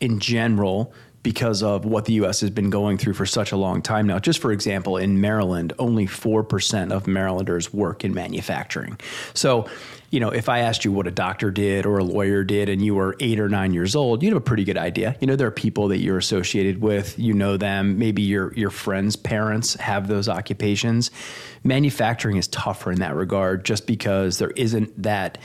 [0.00, 2.40] in general, because of what the U.S.
[2.40, 4.18] has been going through for such a long time now.
[4.18, 8.98] Just for example, in Maryland, only 4% of Marylanders work in manufacturing.
[9.34, 9.68] So,
[10.08, 12.82] you know, if I asked you what a doctor did or a lawyer did and
[12.82, 15.14] you were eight or nine years old, you'd have a pretty good idea.
[15.20, 18.70] You know, there are people that you're associated with, you know them, maybe your, your
[18.70, 21.10] friends' parents have those occupations.
[21.62, 25.36] Manufacturing is tougher in that regard just because there isn't that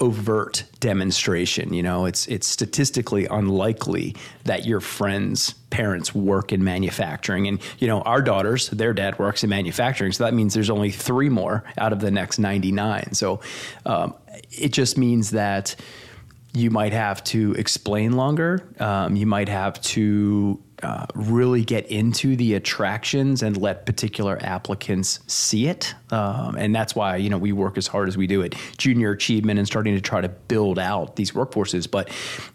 [0.00, 1.72] overt demonstration.
[1.72, 7.86] You know, it's it's statistically unlikely that your friends' parents work in manufacturing, and you
[7.86, 11.64] know, our daughters, their dad works in manufacturing, so that means there's only three more
[11.78, 13.14] out of the next 99.
[13.14, 13.40] So
[13.86, 14.14] um,
[14.50, 15.76] it just means that
[16.54, 18.66] you might have to explain longer.
[18.78, 25.20] Um, you might have to uh, really get into the attractions and let particular applicants
[25.26, 25.94] see it.
[26.10, 29.10] Um, and that's why you know we work as hard as we do at junior
[29.10, 31.90] achievement and starting to try to build out these workforces.
[31.90, 32.08] But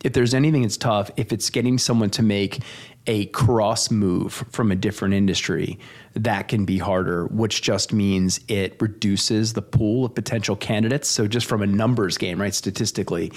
[0.03, 2.59] if there's anything that's tough, if it's getting someone to make
[3.07, 5.79] a cross move from a different industry,
[6.13, 11.07] that can be harder, which just means it reduces the pool of potential candidates.
[11.07, 12.53] So just from a numbers game, right?
[12.53, 13.31] Statistically,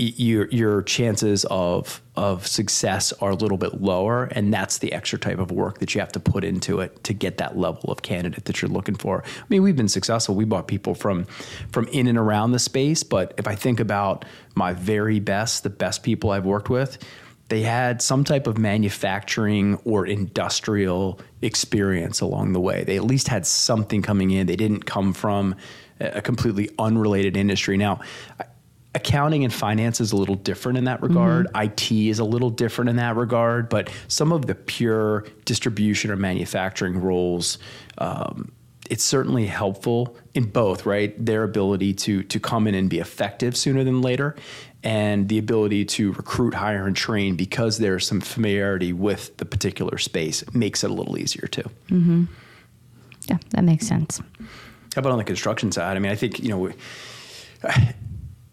[0.00, 5.18] your your chances of of success are a little bit lower, and that's the extra
[5.18, 8.02] type of work that you have to put into it to get that level of
[8.02, 9.22] candidate that you're looking for.
[9.24, 10.34] I mean, we've been successful.
[10.34, 11.24] We bought people from
[11.72, 15.70] from in and around the space, but if I think about my very best, the
[15.70, 16.98] best people I've worked with,
[17.48, 22.84] they had some type of manufacturing or industrial experience along the way.
[22.84, 24.46] They at least had something coming in.
[24.46, 25.56] They didn't come from
[26.00, 27.76] a completely unrelated industry.
[27.76, 28.00] Now,
[28.94, 31.46] accounting and finance is a little different in that regard.
[31.52, 31.64] Mm-hmm.
[31.64, 33.68] IT is a little different in that regard.
[33.68, 37.58] But some of the pure distribution or manufacturing roles,
[37.98, 38.50] um,
[38.88, 41.14] it's certainly helpful in both, right?
[41.24, 44.34] Their ability to to come in and be effective sooner than later,
[44.82, 49.96] and the ability to recruit, hire, and train because there's some familiarity with the particular
[49.98, 51.70] space makes it a little easier too.
[51.88, 52.24] Mm-hmm.
[53.28, 54.20] Yeah, that makes sense.
[54.96, 55.96] How about on the construction side?
[55.96, 56.72] I mean, I think you know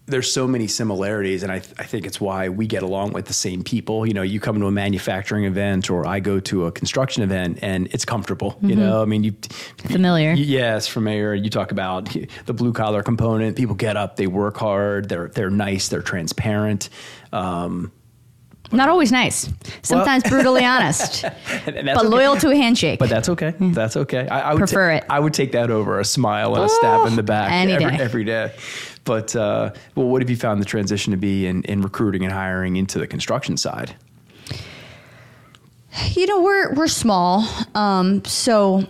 [0.08, 3.26] there's so many similarities, and I, th- I think it's why we get along with
[3.26, 4.06] the same people.
[4.06, 7.58] You know, you come to a manufacturing event, or I go to a construction event,
[7.62, 8.52] and it's comfortable.
[8.52, 8.70] Mm-hmm.
[8.70, 9.34] You know, I mean, you
[9.76, 10.32] familiar.
[10.32, 11.34] You, yes, familiar.
[11.34, 12.08] You talk about
[12.46, 13.56] the blue collar component.
[13.56, 16.88] People get up, they work hard, they're they're nice, they're transparent.
[17.32, 17.92] Um,
[18.70, 19.48] not always nice.
[19.82, 21.22] Sometimes well, brutally honest,
[21.64, 22.02] but okay.
[22.02, 22.98] loyal to a handshake.
[22.98, 23.54] But that's okay.
[23.58, 24.28] That's okay.
[24.28, 25.04] I, I would prefer ta- it.
[25.08, 27.96] I would take that over a smile and a stab in the back any every,
[27.96, 28.02] day.
[28.02, 28.54] every day.
[29.08, 32.32] But uh, well, what have you found the transition to be in, in recruiting and
[32.32, 33.96] hiring into the construction side?
[36.10, 38.86] You know, we're we're small, um, so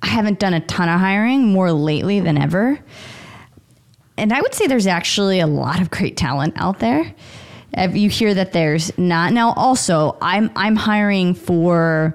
[0.00, 2.80] I haven't done a ton of hiring more lately than ever.
[4.16, 7.14] And I would say there's actually a lot of great talent out there.
[7.74, 12.14] If you hear that there's not now, also I'm I'm hiring for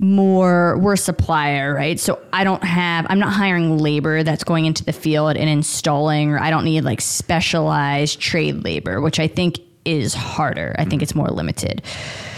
[0.00, 2.00] more we're a supplier right?
[2.00, 6.30] So i don't have i'm not hiring labor that's going into the field and installing
[6.30, 10.74] or i don't need like specialized trade labor which i think is harder.
[10.78, 11.82] I think it's more limited.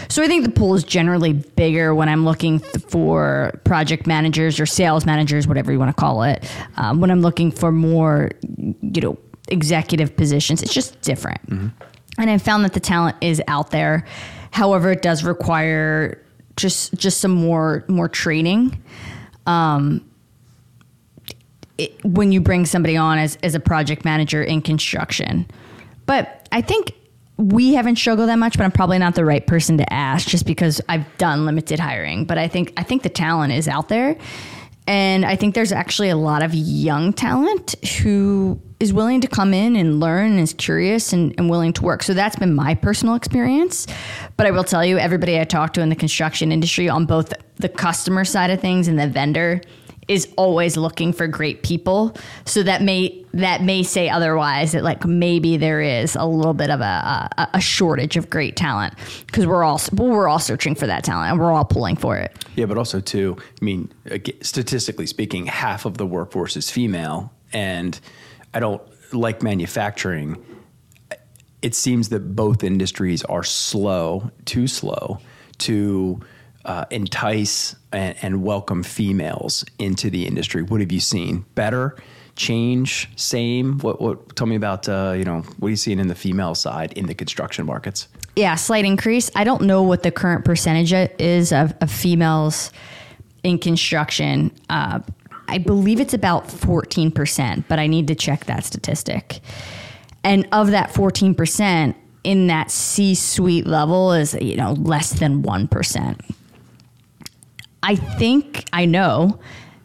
[0.09, 4.59] So i think the pool is generally bigger when i'm looking th- for project managers
[4.59, 6.49] or sales managers whatever you want to call it.
[6.77, 9.17] Um, when i'm looking for more you know
[9.49, 11.45] executive positions it's just different.
[11.49, 11.67] Mm-hmm.
[12.17, 14.05] and i found that the talent is out there.
[14.51, 16.22] However it does require
[16.55, 18.81] just just some more more training.
[19.45, 20.09] Um,
[21.77, 25.47] it, when you bring somebody on as, as a project manager in construction.
[26.05, 26.93] But I think
[27.37, 30.45] we haven't struggled that much, but I'm probably not the right person to ask just
[30.45, 32.25] because I've done limited hiring.
[32.25, 34.15] But I think I think the talent is out there.
[34.87, 39.53] And I think there's actually a lot of young talent who is willing to come
[39.53, 42.03] in and learn and is curious and, and, willing to work.
[42.03, 43.87] So that's been my personal experience.
[44.35, 47.33] But I will tell you, everybody I talk to in the construction industry on both
[47.57, 49.61] the customer side of things and the vendor
[50.07, 52.15] is always looking for great people.
[52.45, 56.69] So that may that may say otherwise that like maybe there is a little bit
[56.69, 58.93] of a, a, a shortage of great talent
[59.25, 62.31] because we're all we're all searching for that talent and we're all pulling for it.
[62.55, 63.91] Yeah, but also too, I mean,
[64.41, 67.99] statistically speaking, half of the workforce is female, and
[68.53, 68.81] I don't
[69.13, 70.43] like manufacturing.
[71.61, 75.19] It seems that both industries are slow, too slow,
[75.59, 76.19] to
[76.65, 80.61] uh, entice and, and, welcome females into the industry.
[80.61, 81.45] What have you seen?
[81.55, 81.97] Better,
[82.35, 83.79] change, same?
[83.79, 84.01] What?
[84.01, 84.35] What?
[84.35, 87.07] Tell me about uh, you know what are you seeing in the female side in
[87.07, 88.07] the construction markets?
[88.35, 89.29] Yeah, slight increase.
[89.35, 92.71] I don't know what the current percentage is of, of females
[93.43, 94.51] in construction.
[94.69, 95.01] Uh,
[95.47, 99.41] I believe it's about 14%, but I need to check that statistic.
[100.23, 106.33] And of that 14%, in that C suite level is, you know, less than 1%.
[107.83, 109.39] I think, I know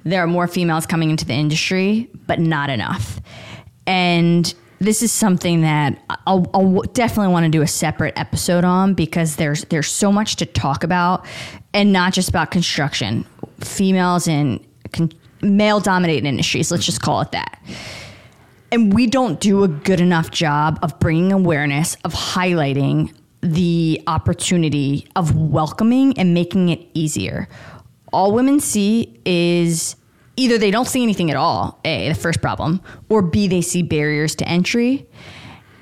[0.05, 3.21] there are more females coming into the industry, but not enough.
[3.87, 8.95] And this is something that I'll, I'll, definitely want to do a separate episode on
[8.95, 11.27] because there's there's so much to talk about,
[11.75, 13.27] and not just about construction.
[13.61, 17.61] Females in con- male dominated industries, let's just call it that.
[18.71, 25.07] and we don't do a good enough job of bringing awareness, of highlighting the opportunity
[25.17, 27.49] of welcoming and making it easier.
[28.13, 29.97] All women see is
[30.37, 33.83] either they don't see anything at all, A, the first problem, or B, they see
[33.83, 35.07] barriers to entry.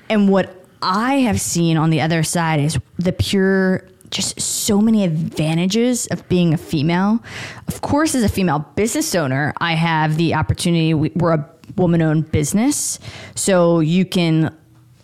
[0.09, 5.03] And what I have seen on the other side is the pure just so many
[5.03, 7.19] advantages of being a female.
[7.67, 10.93] Of course, as a female business owner, I have the opportunity.
[10.93, 12.99] We're a woman-owned business,
[13.35, 14.55] so you can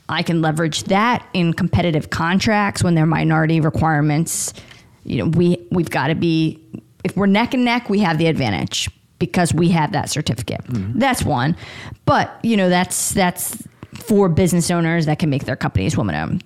[0.09, 4.53] I can leverage that in competitive contracts when there are minority requirements.
[5.03, 6.61] You know, we we've got to be
[7.03, 8.89] if we're neck and neck, we have the advantage
[9.19, 10.63] because we have that certificate.
[10.65, 10.99] Mm-hmm.
[10.99, 11.55] That's one.
[12.05, 16.43] But, you know, that's that's for business owners that can make their companies woman owned.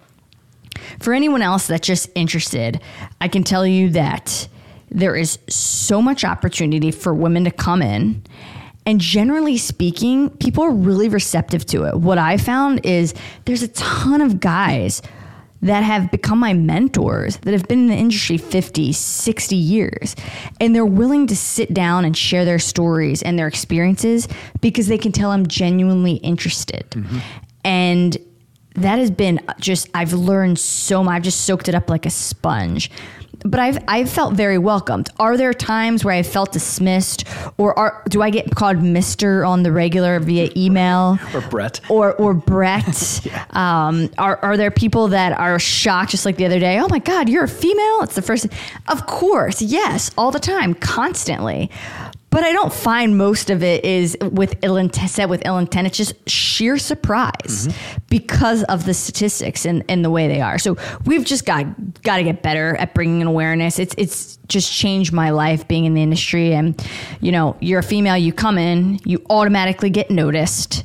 [1.00, 2.82] For anyone else that's just interested,
[3.20, 4.48] I can tell you that
[4.90, 8.24] there is so much opportunity for women to come in.
[8.86, 11.96] And generally speaking, people are really receptive to it.
[11.96, 13.14] What I found is
[13.46, 15.02] there's a ton of guys
[15.62, 20.16] that have become my mentors that have been in the industry 50, 60 years.
[20.60, 24.28] And they're willing to sit down and share their stories and their experiences
[24.62, 26.90] because they can tell I'm genuinely interested.
[26.92, 27.20] Mm-hmm.
[27.64, 28.18] And
[28.76, 31.16] that has been just, I've learned so much.
[31.16, 32.92] I've just soaked it up like a sponge
[33.50, 35.10] but I've I've felt very welcomed.
[35.20, 37.26] Are there times where I felt dismissed,
[37.58, 42.14] or are, do I get called Mister on the regular via email, or Brett, or
[42.16, 43.22] or Brett?
[43.26, 43.46] yeah.
[43.52, 46.80] um, are are there people that are shocked, just like the other day?
[46.80, 48.02] Oh my God, you're a female!
[48.02, 48.48] It's the first.
[48.88, 51.70] Of course, yes, all the time, constantly.
[52.30, 55.88] But I don't find most of it is with ill intent, said with ill intent.
[55.88, 57.98] It's just sheer surprise mm-hmm.
[58.10, 60.60] because of the statistics and, and the way they are.
[60.60, 61.66] So we've just got
[62.04, 63.80] got to get better at bringing in awareness.
[63.80, 66.54] It's it's just changed my life being in the industry.
[66.54, 66.80] And
[67.22, 70.84] you know, you're a female, you come in, you automatically get noticed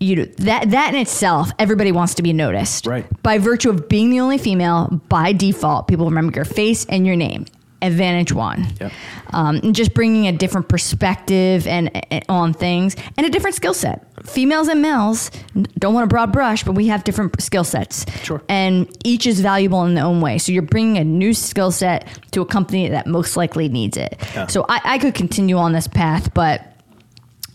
[0.00, 2.86] you know, that that in itself, everybody wants to be noticed.
[2.86, 3.04] Right.
[3.22, 7.16] By virtue of being the only female, by default, people remember your face and your
[7.16, 7.46] name
[7.82, 8.66] advantage one.
[8.80, 8.92] Yep.
[9.32, 13.74] Um, and just bringing a different perspective and, and on things and a different skill
[13.74, 14.04] set.
[14.26, 15.30] Females and males
[15.78, 18.04] don't want a broad brush, but we have different skill sets.
[18.22, 18.42] Sure.
[18.48, 20.38] And each is valuable in their own way.
[20.38, 24.16] So you're bringing a new skill set to a company that most likely needs it.
[24.34, 24.46] Yeah.
[24.48, 26.76] So I, I, could continue on this path, but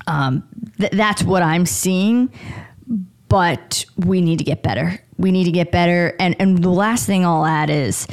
[0.08, 2.32] um, th- that's what I'm seeing.
[3.28, 5.00] But we need to get better.
[5.18, 6.16] We need to get better.
[6.20, 8.08] And and the last thing I'll add is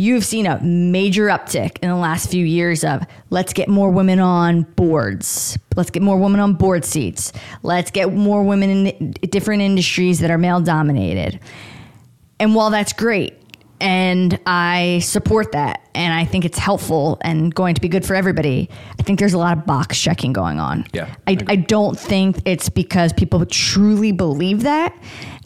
[0.00, 4.18] you've seen a major uptick in the last few years of let's get more women
[4.18, 5.58] on boards.
[5.76, 7.32] Let's get more women on board seats.
[7.62, 11.38] Let's get more women in different industries that are male dominated.
[12.38, 13.34] And while that's great,
[13.78, 18.14] and I support that, and I think it's helpful and going to be good for
[18.14, 18.70] everybody.
[18.98, 20.86] I think there's a lot of box checking going on.
[20.92, 24.94] Yeah, I, I don't think it's because people truly believe that.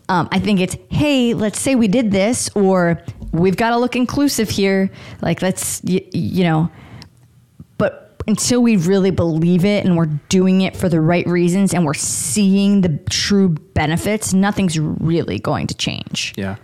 [0.08, 3.96] Um, I think it's, hey, let's say we did this, or we've got to look
[3.96, 4.90] inclusive here.
[5.22, 6.70] Like, let's, you, you know,
[7.78, 11.84] but until we really believe it and we're doing it for the right reasons and
[11.84, 16.34] we're seeing the true benefits, nothing's really going to change.
[16.36, 16.56] Yeah.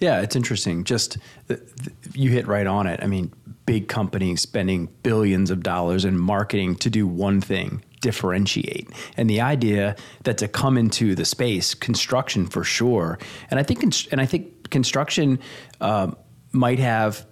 [0.00, 0.84] Yeah, it's interesting.
[0.84, 1.18] Just
[2.12, 3.00] you hit right on it.
[3.02, 3.32] I mean,
[3.66, 8.88] big companies spending billions of dollars in marketing to do one thing differentiate.
[9.16, 13.18] And the idea that to come into the space, construction for sure,
[13.50, 13.82] and I think
[14.12, 15.38] and I think construction
[15.80, 16.12] uh,
[16.52, 17.26] might have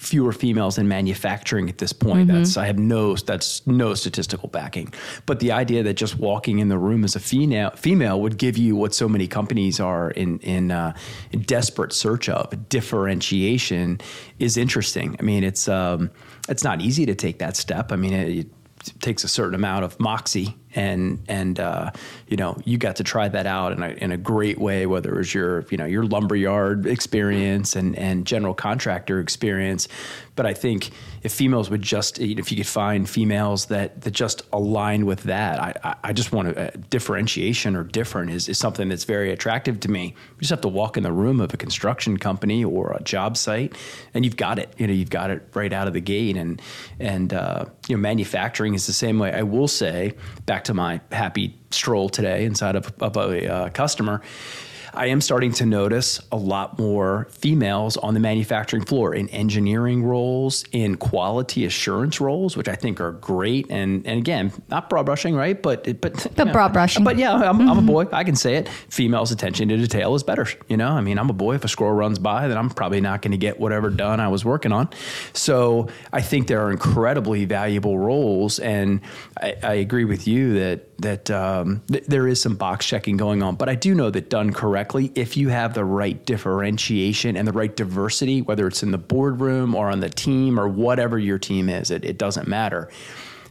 [0.00, 2.28] fewer females in manufacturing at this point.
[2.28, 2.38] Mm-hmm.
[2.38, 4.92] That's I have no that's no statistical backing.
[5.26, 8.56] But the idea that just walking in the room as a female female would give
[8.56, 10.94] you what so many companies are in in, uh,
[11.32, 14.00] in desperate search of differentiation
[14.38, 15.16] is interesting.
[15.20, 16.10] I mean, it's um,
[16.48, 17.92] it's not easy to take that step.
[17.92, 18.46] I mean, it, it
[19.00, 21.90] takes a certain amount of moxie and and uh,
[22.28, 25.14] you know you got to try that out in a, in a great way whether
[25.14, 29.88] it was your you know your lumberyard experience and and general contractor experience
[30.40, 30.90] but I think
[31.22, 35.60] if females would just if you could find females that that just align with that
[35.60, 39.90] I I just want a differentiation or different is, is something that's very attractive to
[39.90, 40.04] me.
[40.04, 43.36] You just have to walk in the room of a construction company or a job
[43.36, 43.76] site
[44.14, 44.72] and you've got it.
[44.78, 46.62] You know you've got it right out of the gate and
[47.00, 49.32] and uh, you know manufacturing is the same way.
[49.32, 50.14] I will say
[50.46, 54.20] back back to my happy stroll today inside of, of a uh, customer
[54.94, 60.04] I am starting to notice a lot more females on the manufacturing floor in engineering
[60.04, 63.66] roles, in quality assurance roles, which I think are great.
[63.70, 65.60] And and again, not broad brushing, right?
[65.60, 67.04] But but but know, broad brushing.
[67.04, 67.62] But yeah, I'm, mm-hmm.
[67.62, 67.86] I'm, a mm-hmm.
[67.86, 68.06] boy.
[68.12, 68.68] I can say it.
[68.88, 70.46] Females' attention to detail is better.
[70.68, 71.54] You know, I mean, I'm a boy.
[71.54, 74.28] If a squirrel runs by, then I'm probably not going to get whatever done I
[74.28, 74.88] was working on.
[75.32, 79.00] So I think there are incredibly valuable roles, and
[79.40, 83.42] I, I agree with you that that um, th- there is some box checking going
[83.42, 87.46] on, but I do know that done correctly, if you have the right differentiation and
[87.46, 91.38] the right diversity, whether it's in the boardroom or on the team or whatever your
[91.38, 92.88] team is, it, it doesn't matter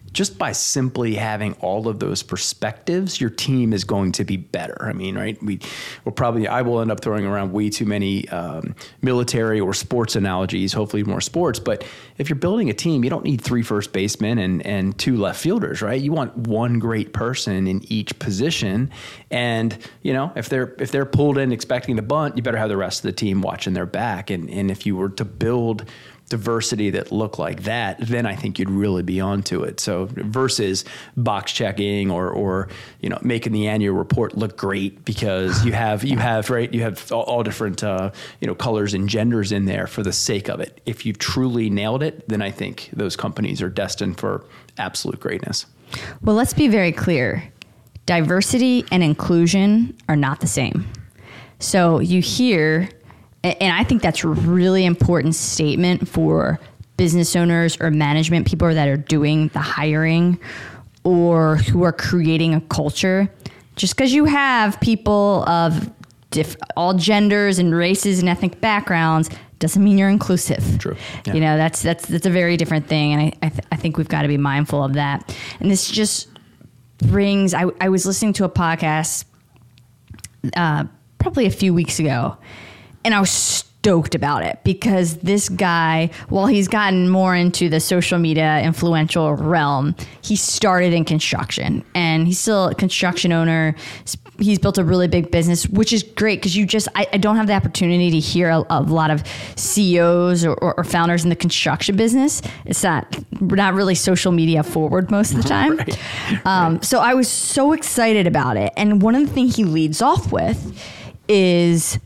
[0.10, 4.78] just by simply having all of those perspectives, your team is going to be better.
[4.82, 5.42] I mean, right?
[5.44, 5.60] We
[6.06, 10.16] will probably, I will end up throwing around way too many um, military or sports
[10.16, 11.60] analogies, hopefully more sports.
[11.60, 11.86] But
[12.18, 15.40] if you're building a team, you don't need three first basemen and, and two left
[15.40, 16.02] fielders, right?
[16.02, 18.92] You want one great person in each position.
[19.32, 22.70] And, you know, if they're, if they're pulled in expecting the bunt, you better have
[22.70, 24.30] the rest of the team watching their back.
[24.30, 25.86] And, and if you were to build,
[26.30, 29.80] diversity that look like that, then I think you'd really be onto it.
[29.80, 30.86] So versus
[31.18, 32.70] box checking or or
[33.02, 36.82] you know making the annual report look great because you have you have right you
[36.84, 40.48] have all, all different uh, you know colors and genders in there for the sake
[40.50, 40.82] of it.
[40.86, 44.46] If you've truly nailed it, then I think those companies are destined for
[44.78, 45.66] absolute greatness.
[46.22, 47.44] Well, let's be very clear.
[48.06, 50.88] Diversity and inclusion are not the same.
[51.60, 52.90] So you hear
[53.44, 56.60] and I think that's a really important statement for
[56.98, 60.40] business owners or management people that are doing the hiring
[61.04, 63.32] or who are creating a culture.
[63.76, 65.90] Just because you have people of
[66.32, 69.30] diff- all genders and races and ethnic backgrounds
[69.60, 70.78] doesn't mean you're inclusive.
[70.80, 70.96] True.
[71.26, 71.34] Yeah.
[71.34, 73.98] You know, that's that's that's a very different thing, and I I, th- I think
[73.98, 75.36] we've got to be mindful of that.
[75.60, 76.28] And this just
[76.98, 77.54] brings.
[77.54, 79.26] I I was listening to a podcast
[80.56, 80.86] uh,
[81.18, 82.38] probably a few weeks ago,
[83.04, 83.32] and I was
[83.80, 89.34] stoked about it because this guy, while he's gotten more into the social media influential
[89.36, 93.74] realm, he started in construction and he's still a construction owner.
[94.38, 97.38] He's built a really big business, which is great because you just, I, I, don't
[97.38, 99.24] have the opportunity to hear a, a lot of
[99.56, 102.42] CEOs or, or, or, founders in the construction business.
[102.66, 105.78] It's not, we're not really social media forward most of the time.
[105.78, 106.46] right.
[106.46, 106.86] Um, right.
[106.86, 108.74] So I was so excited about it.
[108.76, 110.78] And one of the things he leads off with
[111.30, 111.98] is,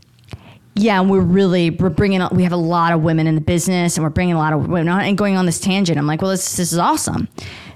[0.74, 3.96] yeah, and we're really we're bringing we have a lot of women in the business,
[3.96, 5.98] and we're bringing a lot of women on and going on this tangent.
[5.98, 7.28] I'm like, well, this this is awesome.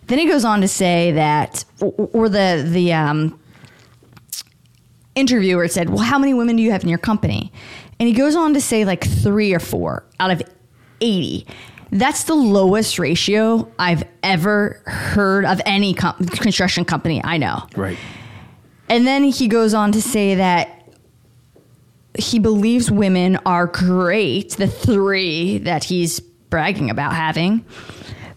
[0.06, 3.38] Then he goes on to say that, or the the um,
[5.14, 7.52] interviewer said, well, how many women do you have in your company?
[8.00, 10.42] And he goes on to say like three or four out of
[11.00, 11.46] eighty.
[11.90, 17.66] That's the lowest ratio I've ever heard of any com- construction company I know.
[17.76, 17.96] Right.
[18.90, 20.77] And then he goes on to say that
[22.14, 27.64] he believes women are great, the three that he's bragging about having,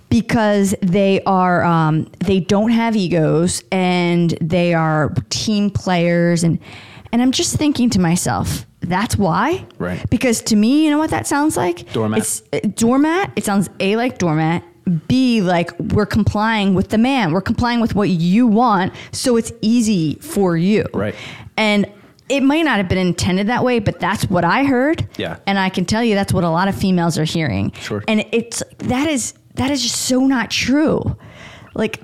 [0.09, 6.59] because they are um, they don't have egos and they are team players and
[7.13, 9.65] and I'm just thinking to myself, that's why.
[9.78, 10.09] Right.
[10.09, 11.91] Because to me, you know what that sounds like?
[11.91, 12.19] Doormat.
[12.19, 13.32] It's uh, doormat.
[13.36, 14.63] It sounds a like doormat.
[15.07, 17.32] B like we're complying with the man.
[17.32, 20.86] We're complying with what you want, so it's easy for you.
[20.93, 21.15] Right.
[21.55, 21.86] And
[22.32, 25.05] it might not have been intended that way, but that's what I heard.
[25.17, 25.38] Yeah.
[25.45, 27.73] And I can tell you that's what a lot of females are hearing.
[27.73, 28.01] Sure.
[28.07, 31.17] And it's that is that is just so not true.
[31.75, 32.01] Like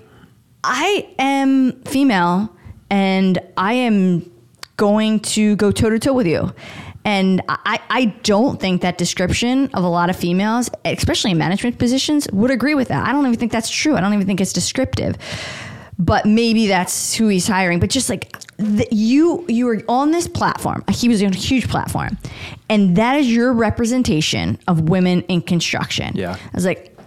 [0.65, 2.53] I am female
[2.89, 4.30] and I am
[4.75, 6.53] going to go toe to toe with you.
[7.05, 11.80] And I, I don't think that description of a lot of females, especially in management
[11.80, 13.07] positions, would agree with that.
[13.07, 13.95] I don't even think that's true.
[13.95, 15.15] I don't even think it's descriptive
[15.99, 17.80] but maybe that's who he's hiring.
[17.80, 20.84] But just like the, you, you were on this platform.
[20.89, 22.18] He was on a huge platform,
[22.70, 26.14] and that is your representation of women in construction.
[26.16, 26.97] Yeah, I was like,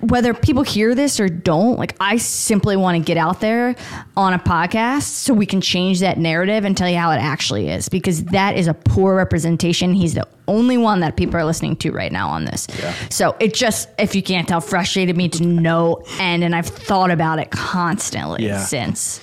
[0.00, 3.76] whether people hear this or don't, like I simply want to get out there
[4.16, 7.68] on a podcast so we can change that narrative and tell you how it actually
[7.68, 9.92] is because that is a poor representation.
[9.92, 12.66] He's the only one that people are listening to right now on this.
[12.78, 12.94] Yeah.
[13.10, 17.10] So it just, if you can't tell, frustrated me to no end, and I've thought
[17.10, 18.64] about it constantly yeah.
[18.64, 19.20] since.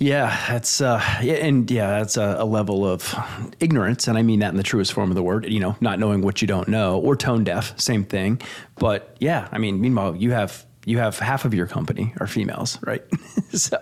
[0.00, 3.14] Yeah, that's uh, and yeah, that's a, a, level of
[3.60, 5.44] ignorance, and I mean that in the truest form of the word.
[5.46, 8.40] You know, not knowing what you don't know, or tone deaf, same thing.
[8.76, 12.78] But yeah, I mean, meanwhile, you have you have half of your company are females,
[12.82, 13.04] right?
[13.52, 13.78] so,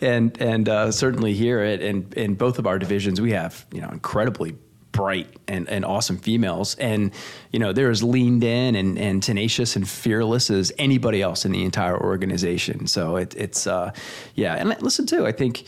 [0.00, 3.82] and and uh, certainly here at in in both of our divisions, we have you
[3.82, 4.56] know incredibly
[4.92, 6.76] bright and, and awesome females.
[6.76, 7.12] And,
[7.50, 11.52] you know, they're as leaned in and, and tenacious and fearless as anybody else in
[11.52, 12.86] the entire organization.
[12.86, 13.92] So it, it's, uh,
[14.34, 14.54] yeah.
[14.54, 15.64] And listen, too, I think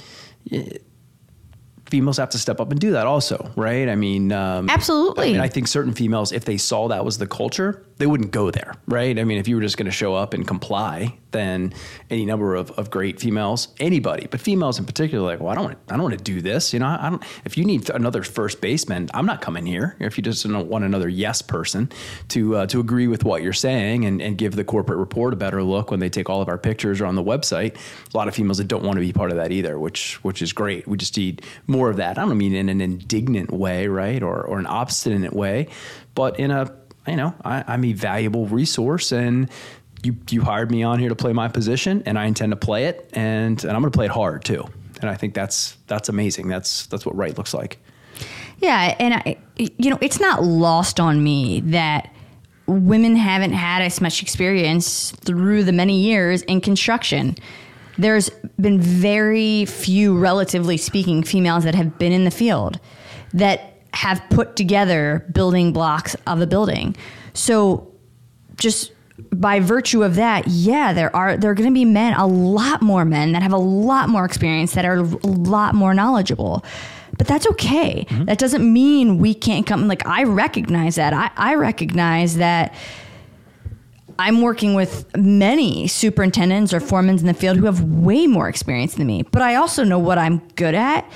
[1.86, 3.88] females have to step up and do that also, right?
[3.88, 5.30] I mean, um, Absolutely.
[5.30, 8.30] I, mean, I think certain females, if they saw that was the culture, they wouldn't
[8.32, 9.18] go there, right?
[9.18, 11.72] I mean, if you were just going to show up and comply, then
[12.10, 15.64] any number of, of great females, anybody, but females in particular, like, well, I don't,
[15.64, 16.72] want, I don't want to do this.
[16.72, 17.22] You know, I don't.
[17.44, 19.96] If you need another first baseman, I'm not coming here.
[20.00, 21.90] If you just don't want another yes person
[22.28, 25.36] to uh, to agree with what you're saying and, and give the corporate report a
[25.36, 27.76] better look when they take all of our pictures or on the website,
[28.12, 30.40] a lot of females that don't want to be part of that either, which which
[30.40, 30.86] is great.
[30.86, 32.18] We just need more of that.
[32.18, 35.68] I don't mean in an indignant way, right, or or an obstinate way,
[36.14, 36.74] but in a
[37.06, 39.50] you know, I, I'm a valuable resource and
[40.02, 42.86] you, you hired me on here to play my position and I intend to play
[42.86, 44.64] it and, and I'm going to play it hard too.
[45.00, 46.48] And I think that's, that's amazing.
[46.48, 47.78] That's, that's what right looks like.
[48.58, 48.96] Yeah.
[48.98, 52.10] And I, you know, it's not lost on me that
[52.66, 57.36] women haven't had as much experience through the many years in construction.
[57.98, 58.28] There's
[58.60, 62.80] been very few, relatively speaking, females that have been in the field
[63.32, 66.96] that have put together building blocks of a building.
[67.32, 67.92] So
[68.56, 68.92] just
[69.32, 72.82] by virtue of that, yeah, there are there are going to be men, a lot
[72.82, 76.64] more men that have a lot more experience that are a lot more knowledgeable.
[77.16, 78.06] But that's okay.
[78.08, 78.24] Mm-hmm.
[78.24, 79.86] That doesn't mean we can't come.
[79.86, 81.12] Like I recognize that.
[81.12, 82.74] I, I recognize that.
[84.18, 88.94] I'm working with many superintendents or foremen in the field who have way more experience
[88.94, 91.10] than me, but I also know what I'm good at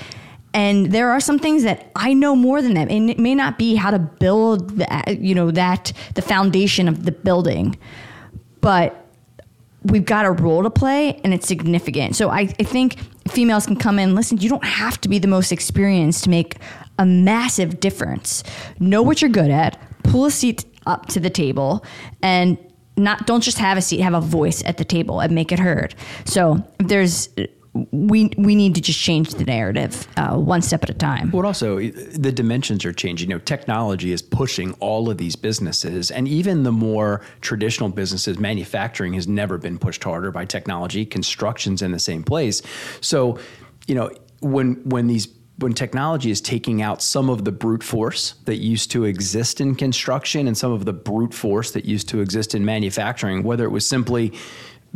[0.54, 2.88] and there are some things that I know more than them.
[2.90, 7.04] And it may not be how to build that, you know, that the foundation of
[7.04, 7.78] the building,
[8.60, 9.06] but
[9.84, 12.16] we've got a role to play and it's significant.
[12.16, 12.96] So I, I think
[13.28, 16.56] females can come in, listen, you don't have to be the most experienced to make
[16.98, 18.42] a massive difference.
[18.80, 21.84] Know what you're good at, pull a seat up to the table
[22.22, 22.58] and
[22.98, 25.58] not don't just have a seat, have a voice at the table and make it
[25.58, 25.94] heard.
[26.24, 27.28] So there's
[27.90, 31.30] we we need to just change the narrative uh, one step at a time.
[31.30, 33.30] Well, also the dimensions are changing.
[33.30, 38.38] You know, technology is pushing all of these businesses, and even the more traditional businesses,
[38.38, 41.04] manufacturing has never been pushed harder by technology.
[41.04, 42.62] Construction's in the same place.
[43.00, 43.38] So,
[43.86, 45.28] you know, when when these
[45.58, 49.74] when technology is taking out some of the brute force that used to exist in
[49.74, 53.70] construction and some of the brute force that used to exist in manufacturing, whether it
[53.70, 54.32] was simply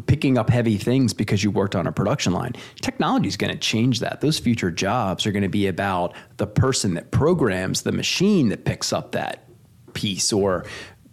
[0.07, 2.53] picking up heavy things because you worked on a production line.
[2.81, 4.21] Technology is going to change that.
[4.21, 8.65] Those future jobs are going to be about the person that programs the machine that
[8.65, 9.45] picks up that
[9.95, 10.65] piece or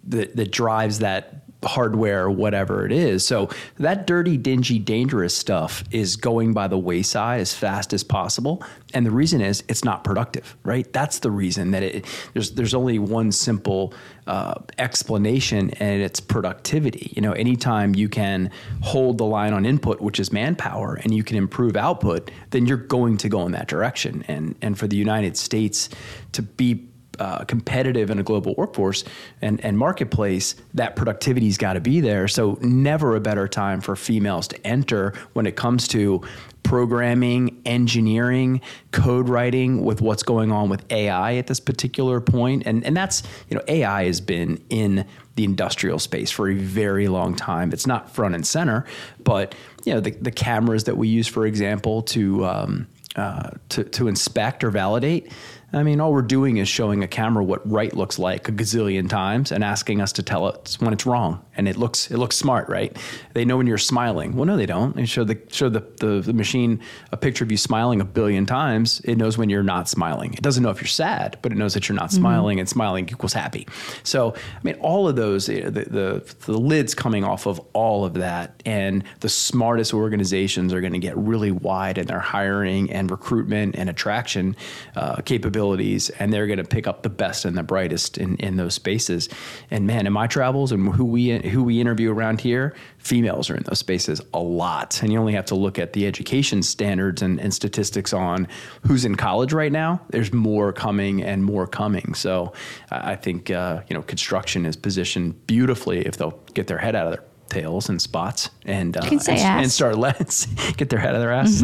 [0.04, 3.26] that, that drives that hardware, whatever it is.
[3.26, 8.62] So that dirty, dingy, dangerous stuff is going by the wayside as fast as possible.
[8.94, 10.90] And the reason is it's not productive, right?
[10.92, 13.94] That's the reason that it there's there's only one simple
[14.26, 17.12] uh, explanation, and it's productivity.
[17.14, 18.50] You know, anytime you can
[18.80, 22.76] hold the line on input, which is manpower, and you can improve output, then you're
[22.76, 24.24] going to go in that direction.
[24.28, 25.88] And and for the United States
[26.32, 29.04] to be uh, competitive in a global workforce
[29.42, 32.28] and, and marketplace, that productivity's got to be there.
[32.28, 36.22] So, never a better time for females to enter when it comes to
[36.62, 38.60] programming, engineering,
[38.92, 42.62] code writing with what's going on with AI at this particular point.
[42.66, 45.04] And, and that's, you know, AI has been in
[45.36, 47.72] the industrial space for a very long time.
[47.72, 48.84] It's not front and center,
[49.24, 49.54] but,
[49.84, 52.86] you know, the, the cameras that we use, for example, to, um,
[53.16, 55.32] uh, to, to inspect or validate
[55.72, 59.08] I mean, all we're doing is showing a camera what right looks like a gazillion
[59.08, 61.44] times and asking us to tell it when it's wrong.
[61.56, 62.96] And it looks it looks smart, right?
[63.34, 64.34] They know when you're smiling.
[64.34, 64.96] Well, no, they don't.
[64.96, 66.80] They show the show the, the, the machine
[67.12, 69.00] a picture of you smiling a billion times.
[69.04, 70.32] It knows when you're not smiling.
[70.34, 72.20] It doesn't know if you're sad, but it knows that you're not mm-hmm.
[72.20, 73.68] smiling, and smiling equals happy.
[74.02, 78.14] So, I mean, all of those the, the the lids coming off of all of
[78.14, 83.10] that, and the smartest organizations are going to get really wide in their hiring and
[83.10, 84.56] recruitment and attraction
[84.96, 85.16] uh,
[85.60, 88.74] capabilities and they're going to pick up the best and the brightest in, in those
[88.74, 89.28] spaces.
[89.70, 93.56] And man, in my travels and who we who we interview around here, females are
[93.56, 95.02] in those spaces a lot.
[95.02, 98.48] And you only have to look at the education standards and, and statistics on
[98.86, 100.00] who's in college right now.
[100.10, 102.14] There's more coming and more coming.
[102.14, 102.52] So
[102.90, 107.06] I think uh, you know construction is positioned beautifully if they'll get their head out
[107.06, 110.14] of their tails and spots and uh, and, and, start le-
[110.76, 111.62] get their head of their ass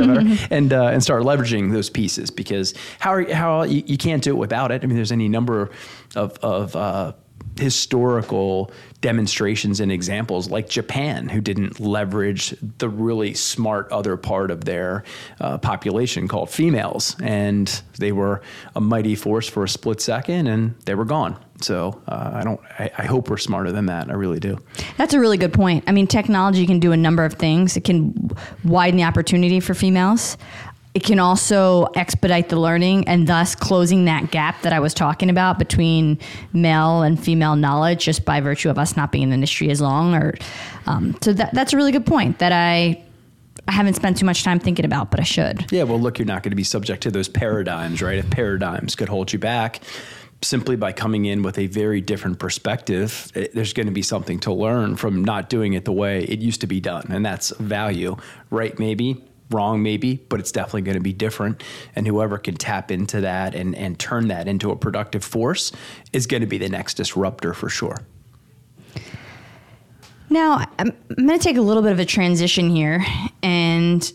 [0.50, 4.30] and uh, and start leveraging those pieces because how are, how you, you, can't do
[4.30, 4.82] it without it.
[4.82, 5.70] I mean, there's any number
[6.14, 7.12] of of uh,
[7.58, 8.70] historical
[9.00, 15.04] demonstrations and examples like Japan, who didn't leverage the really smart other part of their
[15.40, 17.16] uh, population called females.
[17.22, 17.68] And
[17.98, 18.42] they were
[18.74, 21.38] a mighty force for a split second and they were gone.
[21.60, 22.60] So uh, I don't.
[22.78, 24.10] I, I, hope we're smarter than that.
[24.10, 24.58] I really do.
[24.98, 25.84] That's a really good point.
[25.86, 27.76] I mean, technology can do a number of things.
[27.76, 28.30] It can
[28.62, 30.36] widen the opportunity for females
[30.96, 35.28] it can also expedite the learning and thus closing that gap that I was talking
[35.28, 36.18] about between
[36.54, 39.82] male and female knowledge just by virtue of us not being in the industry as
[39.82, 40.14] long.
[40.14, 40.32] Or
[40.86, 43.04] um, so that, that's a really good point that I
[43.68, 45.70] I haven't spent too much time thinking about, but I should.
[45.70, 48.16] Yeah, well, look, you're not going to be subject to those paradigms, right?
[48.16, 49.82] If paradigms could hold you back,
[50.42, 54.38] simply by coming in with a very different perspective, it, there's going to be something
[54.40, 57.06] to learn from not doing it the way it used to be done.
[57.10, 58.16] And that's value,
[58.50, 58.78] right?
[58.78, 61.62] Maybe wrong maybe but it's definitely going to be different
[61.94, 65.70] and whoever can tap into that and, and turn that into a productive force
[66.12, 67.96] is going to be the next disruptor for sure
[70.30, 73.04] now i'm, I'm going to take a little bit of a transition here
[73.42, 74.12] and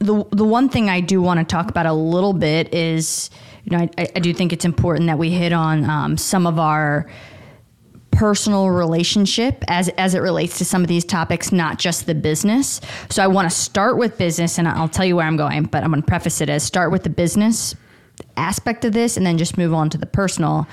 [0.00, 3.30] the, the one thing i do want to talk about a little bit is
[3.64, 6.58] you know i, I do think it's important that we hit on um, some of
[6.58, 7.06] our
[8.14, 12.80] personal relationship as as it relates to some of these topics, not just the business.
[13.10, 15.82] So I want to start with business, and I'll tell you where I'm going, but
[15.82, 17.74] I'm going to preface it as start with the business
[18.36, 20.66] aspect of this, and then just move on to the personal.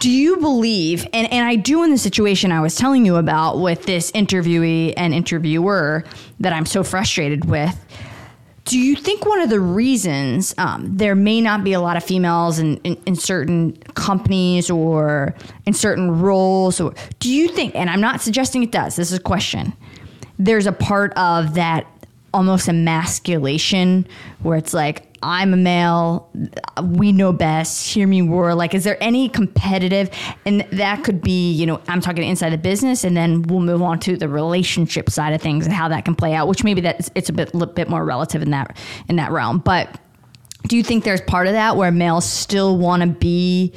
[0.00, 3.58] Do you believe, and, and I do in the situation I was telling you about
[3.58, 6.04] with this interviewee and interviewer
[6.40, 7.78] that I'm so frustrated with,
[8.64, 12.04] do you think one of the reasons um, there may not be a lot of
[12.04, 15.34] females in, in, in, certain companies or
[15.66, 19.18] in certain roles, or do you think, and I'm not suggesting it does, this is
[19.18, 19.72] a question,
[20.38, 21.86] there's a part of that
[22.32, 24.06] almost emasculation
[24.42, 26.30] where it's like, I'm a male,
[26.82, 28.54] we know best, hear me roar.
[28.54, 30.10] Like, is there any competitive?
[30.44, 33.82] And that could be, you know, I'm talking inside the business, and then we'll move
[33.82, 36.80] on to the relationship side of things and how that can play out, which maybe
[36.82, 38.76] that it's a bit, bit more relative in that,
[39.08, 39.58] in that realm.
[39.58, 39.98] But
[40.68, 43.72] do you think there's part of that where males still want to be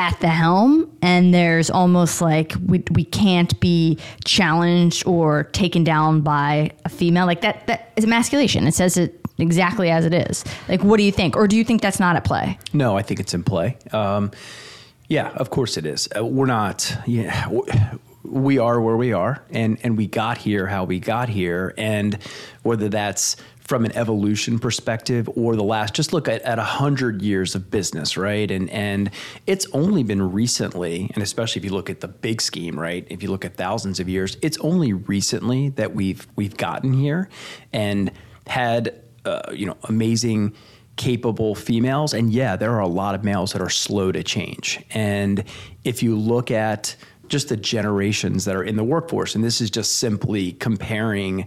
[0.00, 6.22] at the helm and there's almost like we, we can't be challenged or taken down
[6.22, 10.44] by a female like that that is emasculation it says it exactly as it is.
[10.68, 11.36] Like, what do you think?
[11.36, 12.58] Or do you think that's not at play?
[12.72, 13.76] No, I think it's in play.
[13.92, 14.30] Um,
[15.08, 16.08] yeah, of course it is.
[16.16, 17.48] Uh, we're not, yeah,
[18.22, 21.74] we are where we are, and, and we got here how we got here.
[21.76, 22.18] And
[22.62, 23.36] whether that's
[23.70, 28.16] from an evolution perspective or the last just look at, at 100 years of business
[28.18, 29.10] right and and
[29.46, 33.22] it's only been recently and especially if you look at the big scheme right if
[33.22, 37.30] you look at thousands of years it's only recently that we've we've gotten here
[37.72, 38.10] and
[38.46, 40.54] had uh, you know, amazing,
[40.96, 42.14] capable females.
[42.14, 44.82] And yeah, there are a lot of males that are slow to change.
[44.90, 45.44] And
[45.84, 46.96] if you look at
[47.28, 51.46] just the generations that are in the workforce, and this is just simply comparing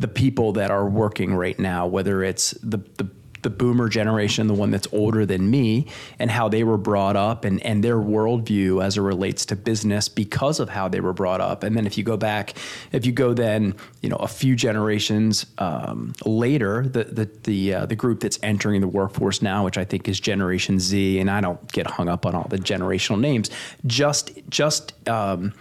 [0.00, 3.08] the people that are working right now, whether it's the, the
[3.42, 5.86] the boomer generation, the one that's older than me,
[6.18, 10.08] and how they were brought up and, and their worldview as it relates to business
[10.08, 11.62] because of how they were brought up.
[11.62, 12.54] And then if you go back,
[12.92, 17.86] if you go then, you know, a few generations um, later, the the the, uh,
[17.86, 21.40] the group that's entering the workforce now, which I think is Generation Z, and I
[21.40, 23.50] don't get hung up on all the generational names,
[23.86, 25.54] just just um,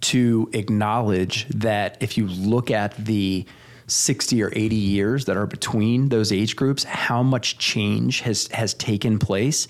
[0.00, 3.46] to acknowledge that if you look at the
[3.86, 8.74] 60 or 80 years that are between those age groups, how much change has has
[8.74, 9.68] taken place.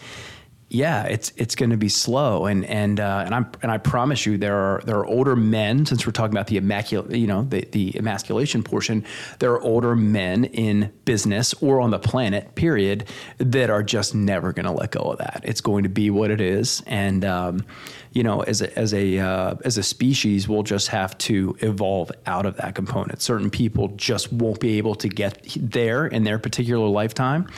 [0.75, 4.27] Yeah, it's it's going to be slow, and and uh, and I'm and I promise
[4.27, 5.87] you, there are there are older men.
[5.87, 9.05] Since we're talking about the immaculate, you know, the the emasculation portion,
[9.39, 13.09] there are older men in business or on the planet, period,
[13.39, 15.43] that are just never going to let go of that.
[15.45, 17.65] It's going to be what it is, and um,
[18.11, 22.11] you know, as a as a uh, as a species, we'll just have to evolve
[22.27, 23.23] out of that component.
[23.23, 27.49] Certain people just won't be able to get there in their particular lifetime,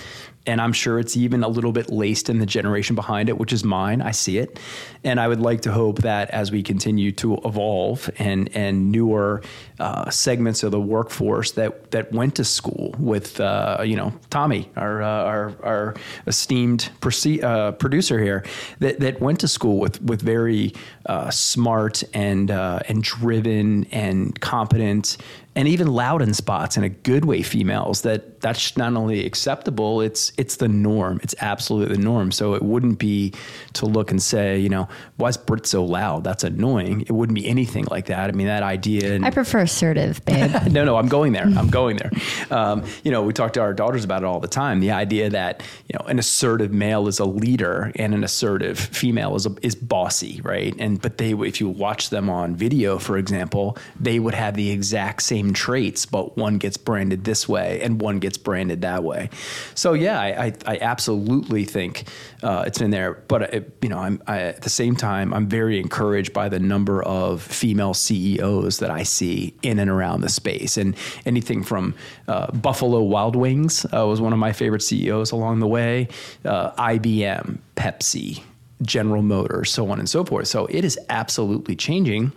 [0.47, 3.53] and I'm sure it's even a little bit laced in the generation behind it, which
[3.53, 4.01] is mine.
[4.01, 4.59] I see it,
[5.05, 9.43] and I would like to hope that as we continue to evolve and and newer
[9.79, 14.71] uh, segments of the workforce that that went to school with uh, you know Tommy,
[14.77, 15.95] our uh, our, our
[16.27, 18.45] esteemed proce- uh, producer here,
[18.81, 20.73] that that went to school with with very
[21.07, 25.17] uh, smart and uh, and driven and competent
[25.57, 30.03] and even loud in spots in a good way females that that's not only acceptable
[30.03, 31.19] it's it's the norm.
[31.23, 32.31] It's absolutely the norm.
[32.31, 33.33] So it wouldn't be
[33.73, 34.87] to look and say you know
[35.17, 36.25] why is Britt so loud?
[36.25, 37.01] That's annoying.
[37.01, 38.29] It wouldn't be anything like that.
[38.29, 40.55] I mean that idea and, I prefer assertive babe.
[40.77, 41.45] No no I'm going there.
[41.45, 42.11] I'm going there.
[42.51, 44.81] Um, you know we talk to our daughters about it all the time.
[44.81, 49.35] The idea that you know an assertive male is a leader and an assertive female
[49.37, 50.75] is a, is bossy right?
[50.79, 54.71] And but they if you watch them on video for example they would have the
[54.71, 59.31] exact same traits but one gets branded this way and one gets branded that way.
[59.75, 62.09] So yeah, I, I, I absolutely think
[62.43, 63.15] uh, it's in there.
[63.29, 66.59] But it, you know, I'm I, at the same time, I'm very encouraged by the
[66.59, 71.95] number of female CEOs that I see in and around the space, and anything from
[72.29, 76.09] uh, Buffalo Wild Wings uh, was one of my favorite CEOs along the way,
[76.45, 78.43] uh, IBM, Pepsi.
[78.83, 80.49] General Motors, so on and so forth.
[80.49, 82.33] So it is absolutely changing.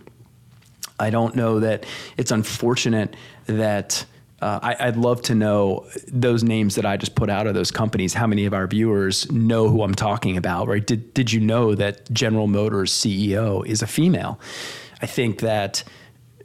[0.98, 1.84] I don't know that
[2.16, 3.16] it's unfortunate
[3.46, 4.04] that
[4.40, 7.70] uh, I, would love to know those names that I just put out of those
[7.70, 8.14] companies.
[8.14, 10.66] How many of our viewers know who I'm talking about?
[10.66, 10.86] Right?
[10.86, 14.40] Did Did you know that General Motors CEO is a female?
[15.02, 15.84] I think that.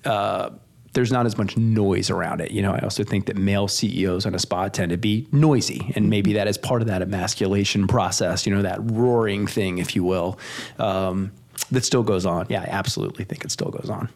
[0.03, 0.51] Uh,
[0.95, 2.51] there's not as much noise around it.
[2.51, 5.91] You know, I also think that male CEOs on a spot tend to be noisy,
[5.95, 8.47] and maybe that is part of that emasculation process.
[8.47, 10.39] You know, that roaring thing, if you will,
[10.79, 11.31] um,
[11.71, 12.47] that still goes on.
[12.49, 14.09] Yeah, I absolutely think it still goes on.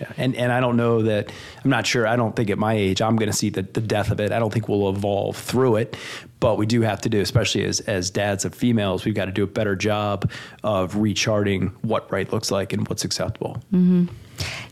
[0.00, 0.12] Yeah.
[0.16, 1.30] And and I don't know that
[1.62, 2.06] I'm not sure.
[2.06, 4.32] I don't think at my age I'm going to see the, the death of it.
[4.32, 5.96] I don't think we'll evolve through it,
[6.40, 9.32] but we do have to do, especially as as dads of females, we've got to
[9.32, 10.30] do a better job
[10.64, 13.62] of recharting what right looks like and what's acceptable.
[13.72, 14.06] Mm-hmm.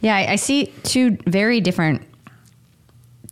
[0.01, 2.03] Yeah, I, I see two very different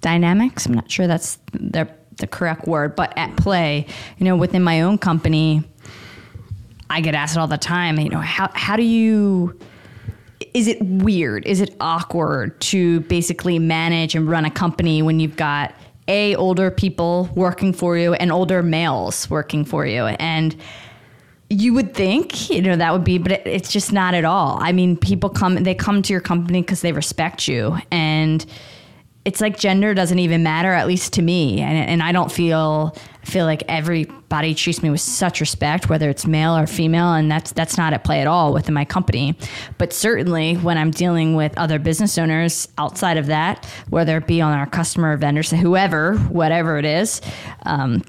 [0.00, 0.66] dynamics.
[0.66, 1.88] I'm not sure that's the,
[2.18, 3.86] the correct word, but at play,
[4.18, 5.64] you know, within my own company,
[6.90, 9.58] I get asked all the time, you know, how, how do you,
[10.54, 11.46] is it weird?
[11.46, 15.74] Is it awkward to basically manage and run a company when you've got
[16.08, 20.04] a older people working for you and older males working for you?
[20.04, 20.56] And
[21.48, 24.58] you would think, you know, that would be, but it, it's just not at all.
[24.60, 27.76] I mean, people come, they come to your company because they respect you.
[27.90, 28.44] And
[29.24, 31.60] it's like gender doesn't even matter, at least to me.
[31.60, 32.96] And, and I don't feel,
[33.26, 37.12] feel like everybody treats me with such respect, whether it's male or female.
[37.12, 39.36] And that's, that's not at play at all within my company.
[39.78, 44.40] But certainly when I'm dealing with other business owners outside of that, whether it be
[44.40, 47.20] on our customer vendors, whoever, whatever it is,
[47.62, 48.02] um,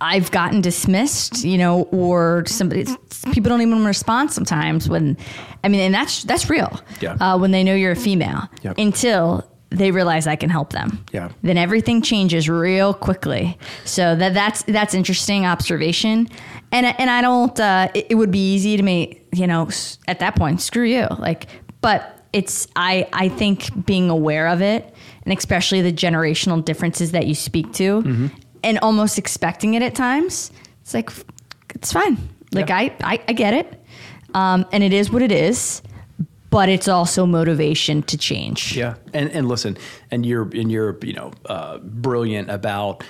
[0.00, 2.86] I've gotten dismissed, you know, or somebody
[3.32, 5.16] people don't even respond sometimes when,
[5.62, 6.80] I mean, and that's that's real.
[7.00, 7.12] Yeah.
[7.20, 8.78] Uh, when they know you're a female, yep.
[8.78, 11.04] until they realize I can help them.
[11.12, 11.30] Yeah.
[11.42, 13.58] Then everything changes real quickly.
[13.84, 16.28] So that that's that's interesting observation,
[16.70, 17.58] and and I don't.
[17.58, 19.68] Uh, it, it would be easy to me, you know,
[20.06, 21.06] at that point, screw you.
[21.18, 21.46] Like,
[21.80, 24.94] but it's I I think being aware of it
[25.24, 28.26] and especially the generational differences that you speak to mm-hmm
[28.62, 30.50] and almost expecting it at times.
[30.82, 31.10] It's like
[31.74, 32.18] it's fine.
[32.52, 32.76] Like yeah.
[32.76, 33.84] I, I, I get it,
[34.34, 35.82] um, and it is what it is.
[36.52, 38.76] But it's also motivation to change.
[38.76, 39.78] Yeah, and and listen,
[40.10, 43.02] and you're and you're you know uh, brilliant about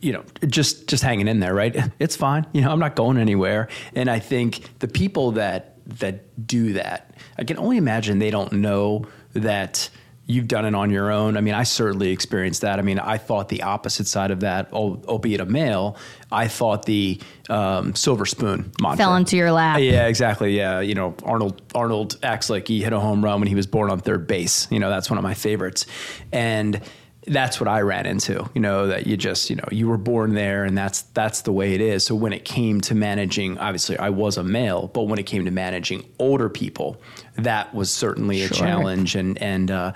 [0.00, 1.74] you know just just hanging in there right?
[1.98, 2.46] It's fine.
[2.52, 3.68] You know i'm not going anywhere.
[3.94, 8.52] And i think the people that that do that i can only imagine they don't
[8.52, 9.88] know that
[10.26, 11.36] you've done it on your own.
[11.36, 12.78] I mean, I certainly experienced that.
[12.78, 15.96] I mean, I thought the opposite side of that, albeit a male,
[16.32, 19.78] I thought the um, silver spoon mantra fell into your lap.
[19.80, 20.56] Yeah, exactly.
[20.56, 23.66] Yeah, you know, Arnold Arnold acts like he hit a home run when he was
[23.66, 24.66] born on third base.
[24.70, 25.86] You know, that's one of my favorites,
[26.32, 26.80] and
[27.26, 30.34] that's what I ran into, you know, that you just, you know, you were born
[30.34, 32.04] there and that's that's the way it is.
[32.04, 35.44] So when it came to managing, obviously I was a male, but when it came
[35.44, 37.00] to managing older people,
[37.36, 39.92] that was certainly a challenge and and uh,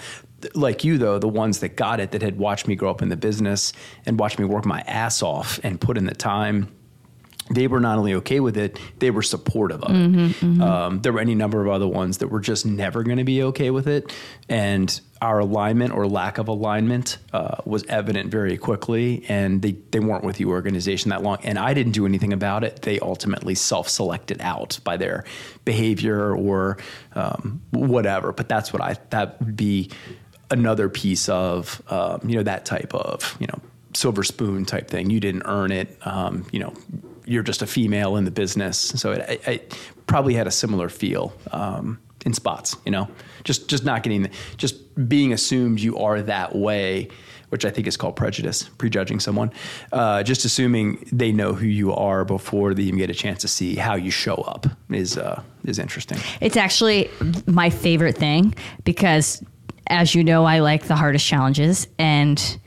[0.55, 3.11] like you though, the ones that got it that had watched me grow up in
[3.11, 3.72] the business
[4.07, 6.68] and watched me work my ass off and put in the time
[7.51, 10.37] they were not only okay with it, they were supportive of mm-hmm, it.
[10.37, 10.63] Mm-hmm.
[10.63, 13.43] Um, there were any number of other ones that were just never going to be
[13.43, 14.15] okay with it.
[14.49, 19.25] And our alignment or lack of alignment uh, was evident very quickly.
[19.29, 21.39] And they, they weren't with the organization that long.
[21.43, 22.83] And I didn't do anything about it.
[22.83, 25.25] They ultimately self selected out by their
[25.65, 26.79] behavior or
[27.15, 28.33] um, whatever.
[28.33, 29.91] But that's what I, that would be
[30.53, 33.61] another piece of, um, you know, that type of, you know,
[33.93, 35.11] silver spoon type thing.
[35.11, 35.99] You didn't earn it.
[36.07, 36.75] Um, you know,
[37.31, 38.76] you're just a female in the business.
[38.76, 43.09] So it, it probably had a similar feel um, in spots, you know,
[43.45, 47.09] just just not getting, just being assumed you are that way,
[47.51, 49.53] which I think is called prejudice, prejudging someone.
[49.93, 53.49] Uh, just assuming they know who you are before they even get a chance to
[53.49, 56.18] see how you show up is uh, is interesting.
[56.41, 57.11] It's actually
[57.47, 59.41] my favorite thing because,
[59.87, 62.60] as you know, I like the hardest challenges and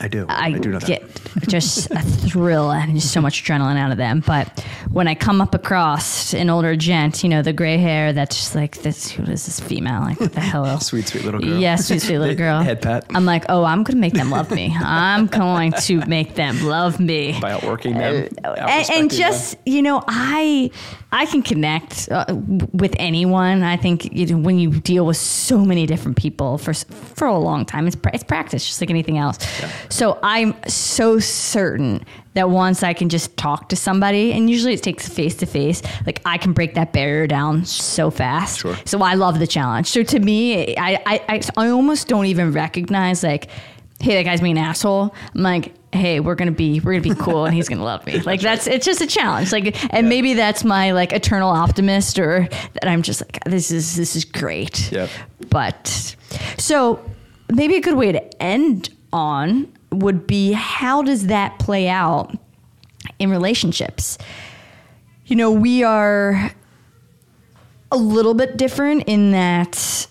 [0.00, 0.26] I do.
[0.28, 1.04] I, I do know get
[1.48, 4.22] just a thrill and just so much adrenaline out of them.
[4.26, 8.36] But when I come up across an older gent, you know, the gray hair, that's
[8.36, 9.10] just like this.
[9.10, 10.00] Who is this female?
[10.00, 10.80] Like what the hell?
[10.80, 11.58] sweet, sweet little girl.
[11.58, 12.60] Yeah, sweet, sweet little girl.
[12.60, 13.06] Head pat.
[13.10, 14.76] I'm like, oh, I'm gonna make them love me.
[14.80, 19.62] I'm going to make them love me by outworking them, uh, and, and, just them.
[19.66, 20.70] you know, I
[21.12, 22.26] I can connect uh,
[22.72, 23.62] with anyone.
[23.62, 27.38] I think you know, when you deal with so many different people for for a
[27.38, 29.38] long time, it's it's practice, just like anything else.
[29.60, 29.70] Yeah.
[29.88, 32.04] So I'm so certain
[32.34, 35.80] that once I can just talk to somebody, and usually it takes face to face,
[36.04, 38.60] like I can break that barrier down so fast.
[38.60, 38.76] Sure.
[38.84, 39.86] So I love the challenge.
[39.86, 43.48] So to me, I, I, I, I almost don't even recognize like,
[44.00, 45.14] hey, that guy's being an asshole.
[45.34, 48.20] I'm like, hey, we're gonna be we're gonna be cool and he's gonna love me.
[48.20, 49.52] Like that's it's just a challenge.
[49.52, 50.08] Like and Yeah.
[50.10, 54.24] maybe that's my like eternal optimist or that I'm just like this is this is
[54.24, 54.92] great.
[54.92, 55.08] Yep.
[55.48, 56.16] But
[56.58, 57.02] so
[57.50, 62.36] maybe a good way to end on would be how does that play out
[63.18, 64.18] in relationships?
[65.24, 66.52] You know, we are
[67.90, 70.06] a little bit different in that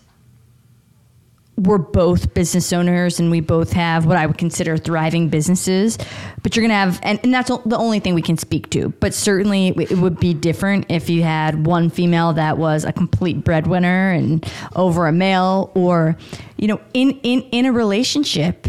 [1.57, 5.97] we're both business owners and we both have what I would consider thriving businesses.
[6.43, 8.89] But you're going to have, and, and that's the only thing we can speak to.
[8.99, 13.43] But certainly it would be different if you had one female that was a complete
[13.43, 14.45] breadwinner and
[14.75, 16.17] over a male, or,
[16.57, 18.67] you know, in, in, in a relationship,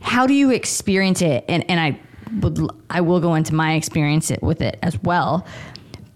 [0.00, 1.44] how do you experience it?
[1.48, 2.00] And, and I
[2.40, 2.58] would,
[2.90, 5.46] I will go into my experience it with it as well.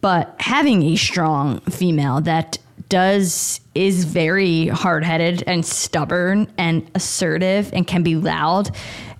[0.00, 2.58] But having a strong female that
[2.92, 8.68] does is very hard-headed and stubborn and assertive and can be loud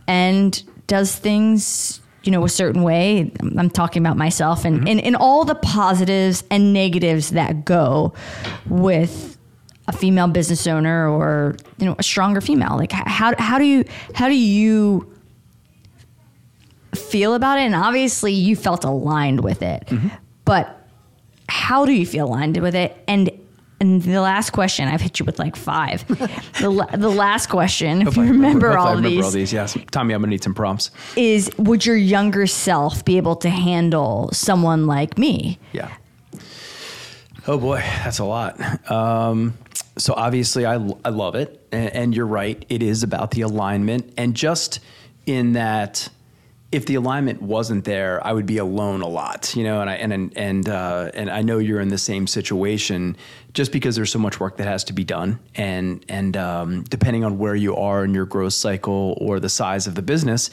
[0.07, 3.33] and does things you know a certain way.
[3.41, 4.89] I'm talking about myself and, mm-hmm.
[4.89, 8.13] and, and all the positives and negatives that go
[8.69, 9.39] with
[9.89, 12.77] a female business owner or you know a stronger female.
[12.77, 15.11] Like how, how do you how do you
[16.95, 17.63] feel about it?
[17.63, 19.87] And obviously you felt aligned with it.
[19.87, 20.09] Mm-hmm.
[20.45, 20.79] But
[21.49, 22.97] how do you feel aligned with it?
[23.07, 23.31] And
[23.83, 26.07] and the last question i've hit you with like five
[26.61, 29.31] the, la- the last question if you I remember, hope I all, remember these, all
[29.31, 29.53] these.
[29.53, 30.91] Yes, Tommy, I'm gonna need some prompts.
[31.17, 35.91] is would your younger self be able to handle someone like me Yeah.
[37.47, 38.89] Oh boy, that's a lot.
[38.91, 39.55] Um,
[39.99, 40.75] so obviously, I,
[41.05, 42.65] I love it, and, and you're right.
[42.69, 44.79] It is about the alignment, and just
[45.27, 46.09] in that,
[46.73, 49.83] if the alignment wasn't there, I would be alone a lot, you know.
[49.83, 53.17] And I and and uh, and I know you're in the same situation,
[53.53, 57.25] just because there's so much work that has to be done, and and um, depending
[57.25, 60.51] on where you are in your growth cycle or the size of the business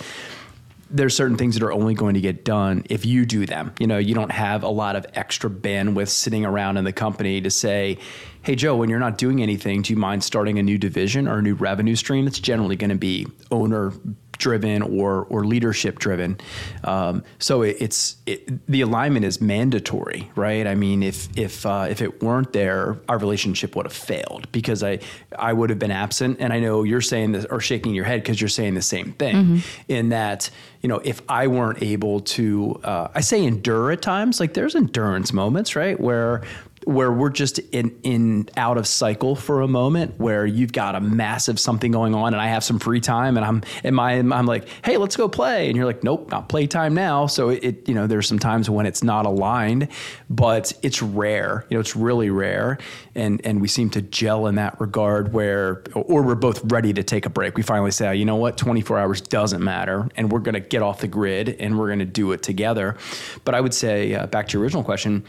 [0.91, 3.73] there's certain things that are only going to get done if you do them.
[3.79, 7.41] You know, you don't have a lot of extra bandwidth sitting around in the company
[7.41, 7.99] to say,
[8.41, 11.39] hey, Joe, when you're not doing anything, do you mind starting a new division or
[11.39, 12.25] a new revenue stream?
[12.25, 13.93] It's generally going to be owner
[14.39, 16.39] driven or or leadership driven.
[16.83, 20.65] Um, so it, it's it, the alignment is mandatory, right?
[20.65, 24.81] I mean, if if uh, if it weren't there, our relationship would have failed because
[24.81, 24.99] I
[25.37, 26.37] I would have been absent.
[26.39, 29.11] And I know you're saying this or shaking your head because you're saying the same
[29.13, 29.61] thing.
[29.87, 30.49] In that,
[30.81, 34.39] you know, if I weren't able to, uh, I say endure at times.
[34.39, 36.41] Like there's endurance moments, right, where
[36.89, 40.99] where we're just in in out of cycle for a moment where you've got a
[40.99, 44.47] massive something going on and I have some free time and I'm in my I'm
[44.47, 45.67] like hey let's go play.
[45.67, 47.27] And you're like nope not playtime now.
[47.27, 49.87] So it, you know there's some times when it's not aligned
[50.31, 52.79] but it's rare you know it's really rare.
[53.13, 57.03] And and we seem to gel in that regard where or we're both ready to
[57.03, 57.55] take a break.
[57.55, 58.57] We finally say you know what?
[58.57, 61.99] 24 hours doesn't matter and we're going to get off the grid and we're going
[61.99, 62.97] to do it together.
[63.45, 65.23] But I would say uh, back to your original question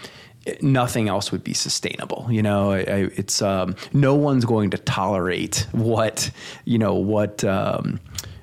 [0.61, 2.27] nothing else would be sustainable.
[2.31, 6.31] You know, I, I, it's um, no one's going to tolerate what
[6.65, 7.45] you know what.
[7.45, 8.01] Um,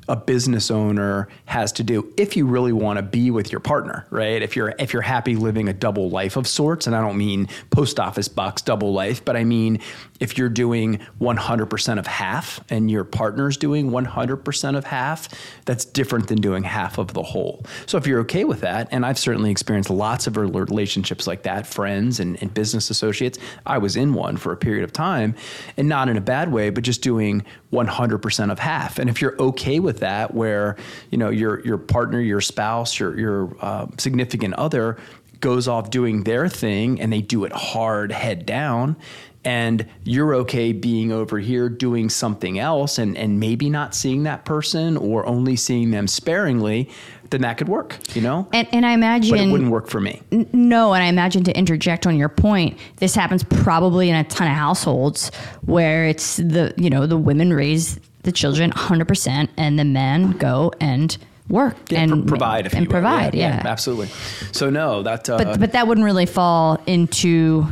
[0.08, 4.08] a business owner has to do if you really want to be with your partner,
[4.10, 4.42] right?
[4.42, 7.48] If you're if you're happy living a double life of sorts, and I don't mean
[7.70, 9.80] post office box double life, but I mean
[10.20, 15.30] if you're doing 100% of half and your partner's doing 100% of half,
[15.66, 17.64] that's different than doing half of the whole.
[17.86, 21.68] So if you're okay with that, and I've certainly experienced lots of relationships like that,
[21.68, 23.38] friends and, and business associates.
[23.66, 25.36] I was in one for a period of time,
[25.76, 28.98] and not in a bad way, but just doing 100% of half.
[28.98, 30.78] And if you're okay with that, where
[31.12, 34.98] you know your your partner, your spouse, your your uh, significant other
[35.40, 38.96] goes off doing their thing and they do it hard head down
[39.46, 44.46] and you're okay being over here doing something else and, and maybe not seeing that
[44.46, 46.90] person or only seeing them sparingly,
[47.30, 48.48] then that could work, you know?
[48.54, 50.22] and, and i imagine but it wouldn't work for me.
[50.54, 54.48] No, and I imagine to interject on your point, this happens probably in a ton
[54.50, 55.30] of households
[55.66, 60.72] where it's the you know the women raise the children 100% and the men go
[60.82, 61.18] and
[61.50, 62.94] work Yeah, and pro- provide if and you will.
[62.94, 63.62] provide, yeah.
[63.66, 64.08] absolutely.
[64.52, 67.66] So no, that uh, But but that wouldn't really fall into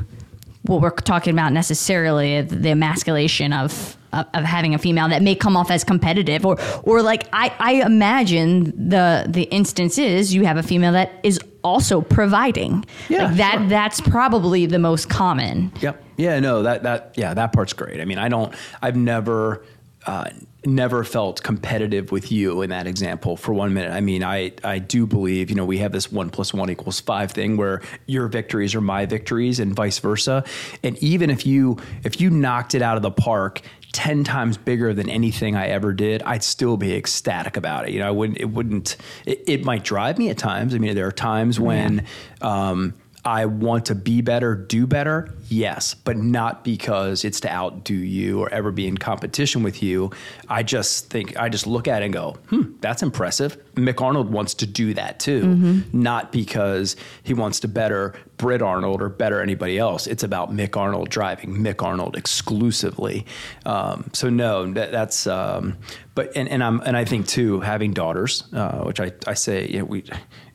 [0.67, 5.57] what we're talking about necessarily the emasculation of of having a female that may come
[5.57, 10.55] off as competitive or or like I, I imagine the the instance is you have
[10.55, 13.67] a female that is also providing Yeah, like that sure.
[13.67, 16.01] that's probably the most common Yep.
[16.17, 16.39] Yeah.
[16.39, 16.63] No.
[16.63, 17.33] That that yeah.
[17.33, 17.99] That part's great.
[17.99, 18.53] I mean, I don't.
[18.81, 19.65] I've never.
[20.07, 20.29] uh,
[20.65, 23.91] never felt competitive with you in that example for one minute.
[23.91, 26.99] I mean, I, I do believe, you know, we have this one plus one equals
[26.99, 30.43] five thing where your victories are my victories and vice versa.
[30.83, 33.61] And even if you, if you knocked it out of the park
[33.93, 37.93] 10 times bigger than anything I ever did, I'd still be ecstatic about it.
[37.93, 40.75] You know, I wouldn't, it wouldn't, it, it might drive me at times.
[40.75, 42.05] I mean, there are times when,
[42.41, 42.93] um,
[43.25, 48.39] I want to be better, do better, yes, but not because it's to outdo you
[48.39, 50.11] or ever be in competition with you.
[50.47, 53.57] I just think, I just look at it and go, hmm, that's impressive.
[53.73, 56.01] Mick Arnold wants to do that too, mm-hmm.
[56.01, 60.05] not because he wants to better Britt Arnold or better anybody else.
[60.05, 63.25] It's about Mick Arnold driving Mick Arnold exclusively.
[63.65, 65.77] Um, so no, that, that's, um,
[66.13, 69.67] but, and, and I'm, and I think too, having daughters, uh, which I, I say,
[69.67, 70.03] you know, we,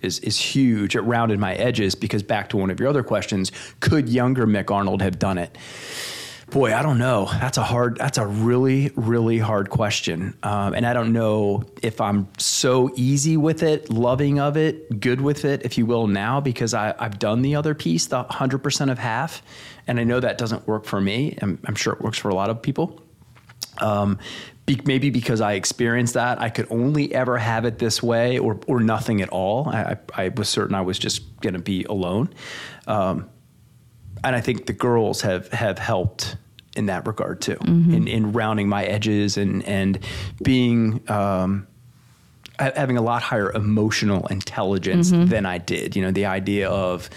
[0.03, 0.97] is is huge.
[0.97, 4.71] It rounded my edges because back to one of your other questions, could younger Mick
[4.71, 5.57] Arnold have done it?
[6.51, 7.27] Boy, I don't know.
[7.27, 7.97] That's a hard.
[7.97, 13.37] That's a really, really hard question, um, and I don't know if I'm so easy
[13.37, 17.21] with it, loving of it, good with it, if you will, now because I, have
[17.21, 19.43] done the other piece, the hundred percent of half,
[19.87, 21.39] and I know that doesn't work for me.
[21.41, 23.01] I'm, I'm sure it works for a lot of people.
[23.79, 24.19] Um,
[24.77, 28.59] be, maybe because I experienced that, I could only ever have it this way or,
[28.67, 29.69] or nothing at all.
[29.69, 32.33] I, I, I was certain I was just going to be alone.
[32.87, 33.29] Um,
[34.23, 36.37] and I think the girls have, have helped
[36.77, 37.95] in that regard too, mm-hmm.
[37.95, 39.99] in, in rounding my edges and, and
[40.43, 41.67] being, um,
[42.59, 45.27] having a lot higher emotional intelligence mm-hmm.
[45.27, 45.97] than I did.
[45.97, 47.09] You know, the idea of,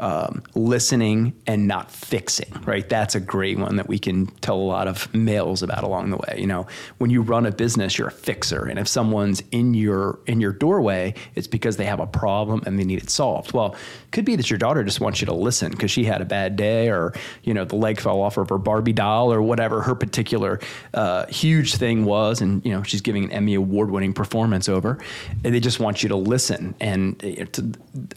[0.00, 2.88] um, listening and not fixing, right?
[2.88, 6.16] That's a great one that we can tell a lot of males about along the
[6.16, 6.36] way.
[6.38, 6.66] You know,
[6.98, 10.52] when you run a business, you're a fixer, and if someone's in your in your
[10.52, 13.52] doorway, it's because they have a problem and they need it solved.
[13.52, 13.74] Well,
[14.12, 16.56] could be that your daughter just wants you to listen because she had a bad
[16.56, 19.94] day, or you know, the leg fell off of her Barbie doll, or whatever her
[19.94, 20.60] particular
[20.94, 24.98] uh, huge thing was, and you know, she's giving an Emmy award winning performance over,
[25.44, 27.60] and they just want you to listen, and it's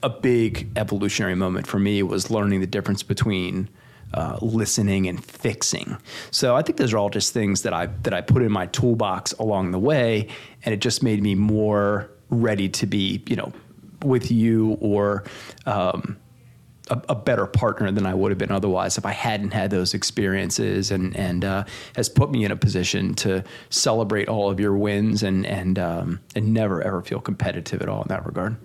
[0.04, 3.70] a big evolutionary moment for me was learning the difference between
[4.14, 5.98] uh, listening and fixing.
[6.30, 8.68] So I think those are all just things that I that I put in my
[8.68, 10.28] toolbox along the way,
[10.64, 13.54] and it just made me more ready to be, you know,
[14.04, 15.24] with you or
[15.66, 16.18] um,
[16.90, 19.94] a, a, better partner than I would have been otherwise if I hadn't had those
[19.94, 21.64] experiences, and and uh,
[21.96, 26.20] has put me in a position to celebrate all of your wins and and um,
[26.36, 28.58] and never ever feel competitive at all in that regard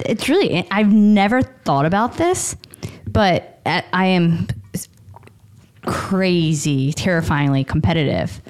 [0.00, 2.56] it's really I've never thought about this,
[3.06, 4.46] but I am
[5.84, 8.40] crazy, terrifyingly competitive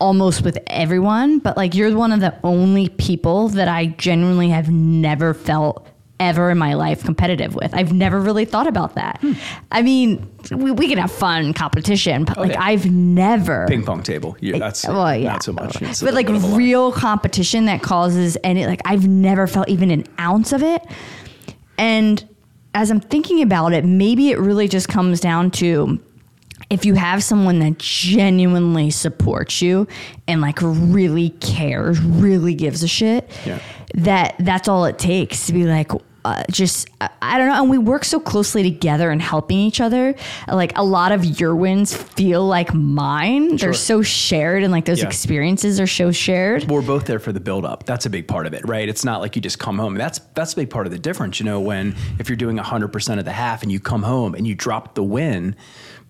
[0.00, 4.70] almost with everyone, but like you're one of the only people that I genuinely have
[4.70, 5.86] never felt
[6.20, 7.74] ever in my life competitive with.
[7.74, 9.18] I've never really thought about that.
[9.20, 9.32] Hmm.
[9.72, 12.62] I mean, we, we can have fun competition, but oh, like yeah.
[12.62, 14.36] I've never ping pong table.
[14.40, 15.32] Yeah, that's well, yeah.
[15.32, 15.82] not so much.
[15.82, 20.52] It's but like real competition that causes any like I've never felt even an ounce
[20.52, 20.82] of it.
[21.78, 22.26] And
[22.74, 26.00] as I'm thinking about it, maybe it really just comes down to
[26.70, 29.86] if you have someone that genuinely supports you
[30.26, 33.58] and like really cares, really gives a shit, yeah.
[33.94, 35.92] that that's all it takes to be like,
[36.24, 36.88] uh, just
[37.20, 40.14] I don't know, and we work so closely together and helping each other.
[40.48, 43.58] Like a lot of your wins feel like mine.
[43.58, 43.66] Sure.
[43.66, 45.06] They're so shared, and like those yeah.
[45.06, 46.64] experiences are so shared.
[46.64, 47.84] We're both there for the build up.
[47.84, 48.88] That's a big part of it, right?
[48.88, 49.96] It's not like you just come home.
[49.96, 51.40] That's that's a big part of the difference.
[51.40, 54.34] You know, when if you're doing hundred percent of the half and you come home
[54.34, 55.54] and you drop the win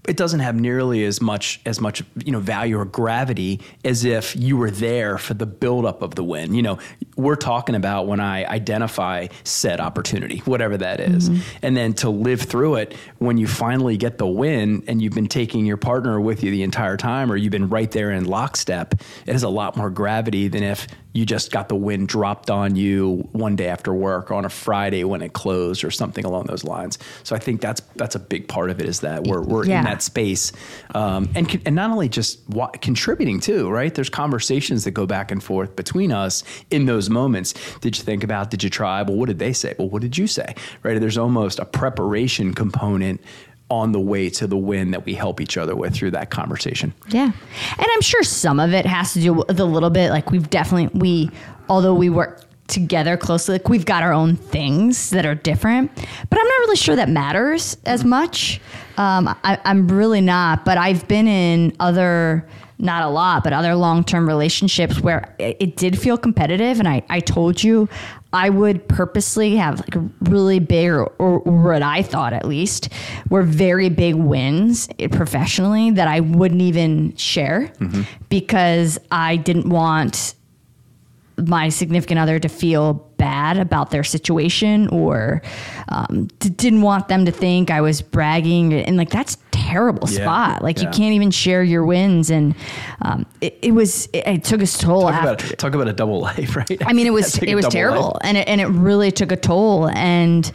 [0.06, 4.36] it doesn't have nearly as much as much you know value or gravity as if
[4.36, 6.54] you were there for the buildup of the win.
[6.54, 6.78] You know,
[7.16, 11.30] we're talking about when I identify said opportunity, whatever that is.
[11.30, 11.56] Mm-hmm.
[11.62, 15.28] and then to live through it when you finally get the win and you've been
[15.28, 18.94] taking your partner with you the entire time, or you've been right there in lockstep.
[19.26, 22.74] It has a lot more gravity than if you just got the win dropped on
[22.74, 26.46] you one day after work or on a Friday when it closed or something along
[26.46, 26.98] those lines.
[27.22, 29.78] So I think that's that's a big part of it is that we're we're yeah.
[29.78, 30.52] in that space,
[30.94, 33.94] um, and and not only just wa- contributing too, right?
[33.94, 37.54] There's conversations that go back and forth between us in those moments.
[37.78, 38.50] Did you think about?
[38.50, 39.02] Did you try?
[39.02, 39.74] Well, what did they say?
[39.78, 40.54] Well, what did you say?
[40.82, 41.00] Right?
[41.00, 43.20] There's almost a preparation component
[43.70, 46.92] on the way to the win that we help each other with through that conversation.
[47.08, 47.24] Yeah.
[47.24, 50.48] And I'm sure some of it has to do with a little bit like we've
[50.50, 51.30] definitely we
[51.68, 56.38] although we work together closely like we've got our own things that are different but
[56.38, 58.58] i'm not really sure that matters as much
[58.96, 62.46] um, I, am really not but i've been in other
[62.78, 66.78] not a lot, but other long term relationships where it, it did feel competitive.
[66.78, 67.88] And I, I told you
[68.32, 72.88] I would purposely have like really big, or, or what I thought at least,
[73.30, 77.72] were very big wins professionally that I wouldn't even share
[78.28, 80.34] because I didn't want
[81.36, 85.40] my significant other to feel bad about their situation or
[85.88, 90.22] um, d- didn't want them to think I was bragging and like that's terrible Yeah.
[90.24, 92.54] spot like you can't even share your wins and
[93.00, 95.92] um, it, it was it, it took its toll Talk after about, talk about a
[95.94, 96.82] double life, right?
[96.86, 98.16] I mean, it was it was terrible, life.
[98.28, 99.88] and it, and it really took a toll.
[99.90, 100.50] And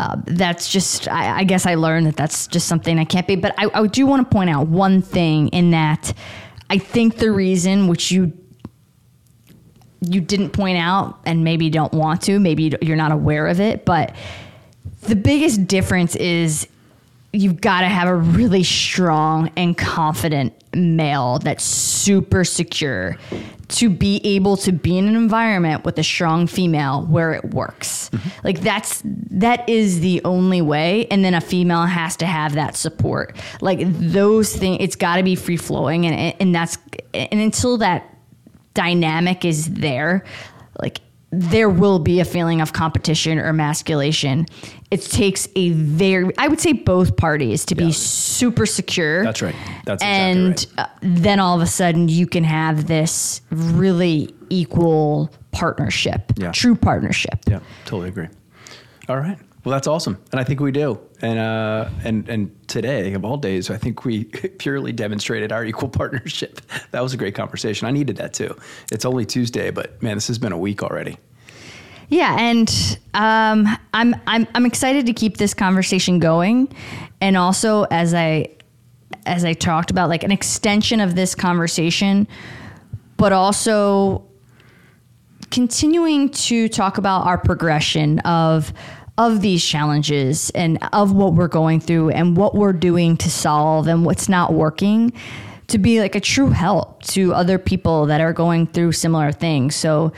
[0.00, 3.36] uh, that's just, I, I guess, I learned that that's just something I can't be.
[3.36, 6.12] But I, I do want to point out one thing in that
[6.70, 8.32] I think the reason which you
[10.12, 13.84] you didn't point out, and maybe don't want to, maybe you're not aware of it,
[13.84, 14.14] but
[15.02, 16.68] the biggest difference is
[17.32, 23.16] you've got to have a really strong and confident male that's super secure
[23.68, 28.10] to be able to be in an environment with a strong female where it works.
[28.10, 28.28] Mm-hmm.
[28.44, 32.76] Like that's that is the only way and then a female has to have that
[32.76, 33.36] support.
[33.60, 36.78] Like those things it's got to be free flowing and and that's
[37.12, 38.15] and until that
[38.76, 40.24] dynamic is there,
[40.80, 41.00] like
[41.32, 44.46] there will be a feeling of competition or emasculation.
[44.92, 47.86] It takes a very, I would say, both parties to Yeah.
[47.86, 49.24] be super secure.
[49.24, 49.54] That's right.
[49.84, 50.86] That's exactly and right.
[50.86, 56.52] uh, then all of a sudden you can have this really equal partnership, Yeah.
[56.52, 57.40] true partnership.
[57.48, 58.28] Yeah, totally agree.
[59.08, 59.38] All right.
[59.66, 61.00] Well, that's awesome, and I think we do.
[61.20, 64.22] And uh, and and today of all days, I think we
[64.58, 66.60] purely demonstrated our equal partnership.
[66.92, 67.88] That was a great conversation.
[67.88, 68.56] I needed that too.
[68.92, 71.18] It's only Tuesday, but man, this has been a week already.
[72.10, 72.70] Yeah, and
[73.14, 76.72] um, I'm I'm I'm excited to keep this conversation going,
[77.20, 78.50] and also as I
[79.26, 82.28] as I talked about, like an extension of this conversation,
[83.16, 84.24] but also
[85.50, 88.72] continuing to talk about our progression of
[89.18, 93.86] of these challenges and of what we're going through and what we're doing to solve
[93.86, 95.12] and what's not working
[95.68, 99.74] to be like a true help to other people that are going through similar things.
[99.74, 100.12] So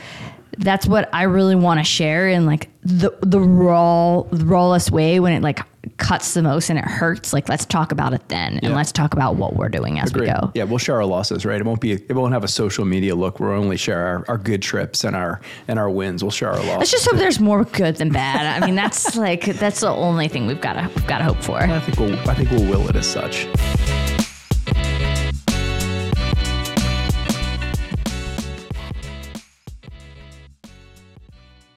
[0.59, 5.21] that's what I really want to share in like the the raw the rawest way
[5.21, 5.61] when it like
[5.97, 7.33] cuts the most and it hurts.
[7.33, 10.27] Like let's talk about it then and let's talk about what we're doing as we
[10.27, 10.51] go.
[10.55, 11.61] Yeah, we'll share our losses, right?
[11.61, 11.93] It won't be.
[11.93, 13.41] It won't have a social media look.
[13.41, 16.23] We'll only share our, our good trips and our and our wins.
[16.23, 16.79] We'll share our losses.
[16.79, 18.63] Let's just hope there's more good than bad.
[18.63, 21.59] I mean, that's like that's the only thing we've got to got to hope for.
[21.59, 22.29] I think we'll.
[22.29, 23.47] I think we'll will it as such.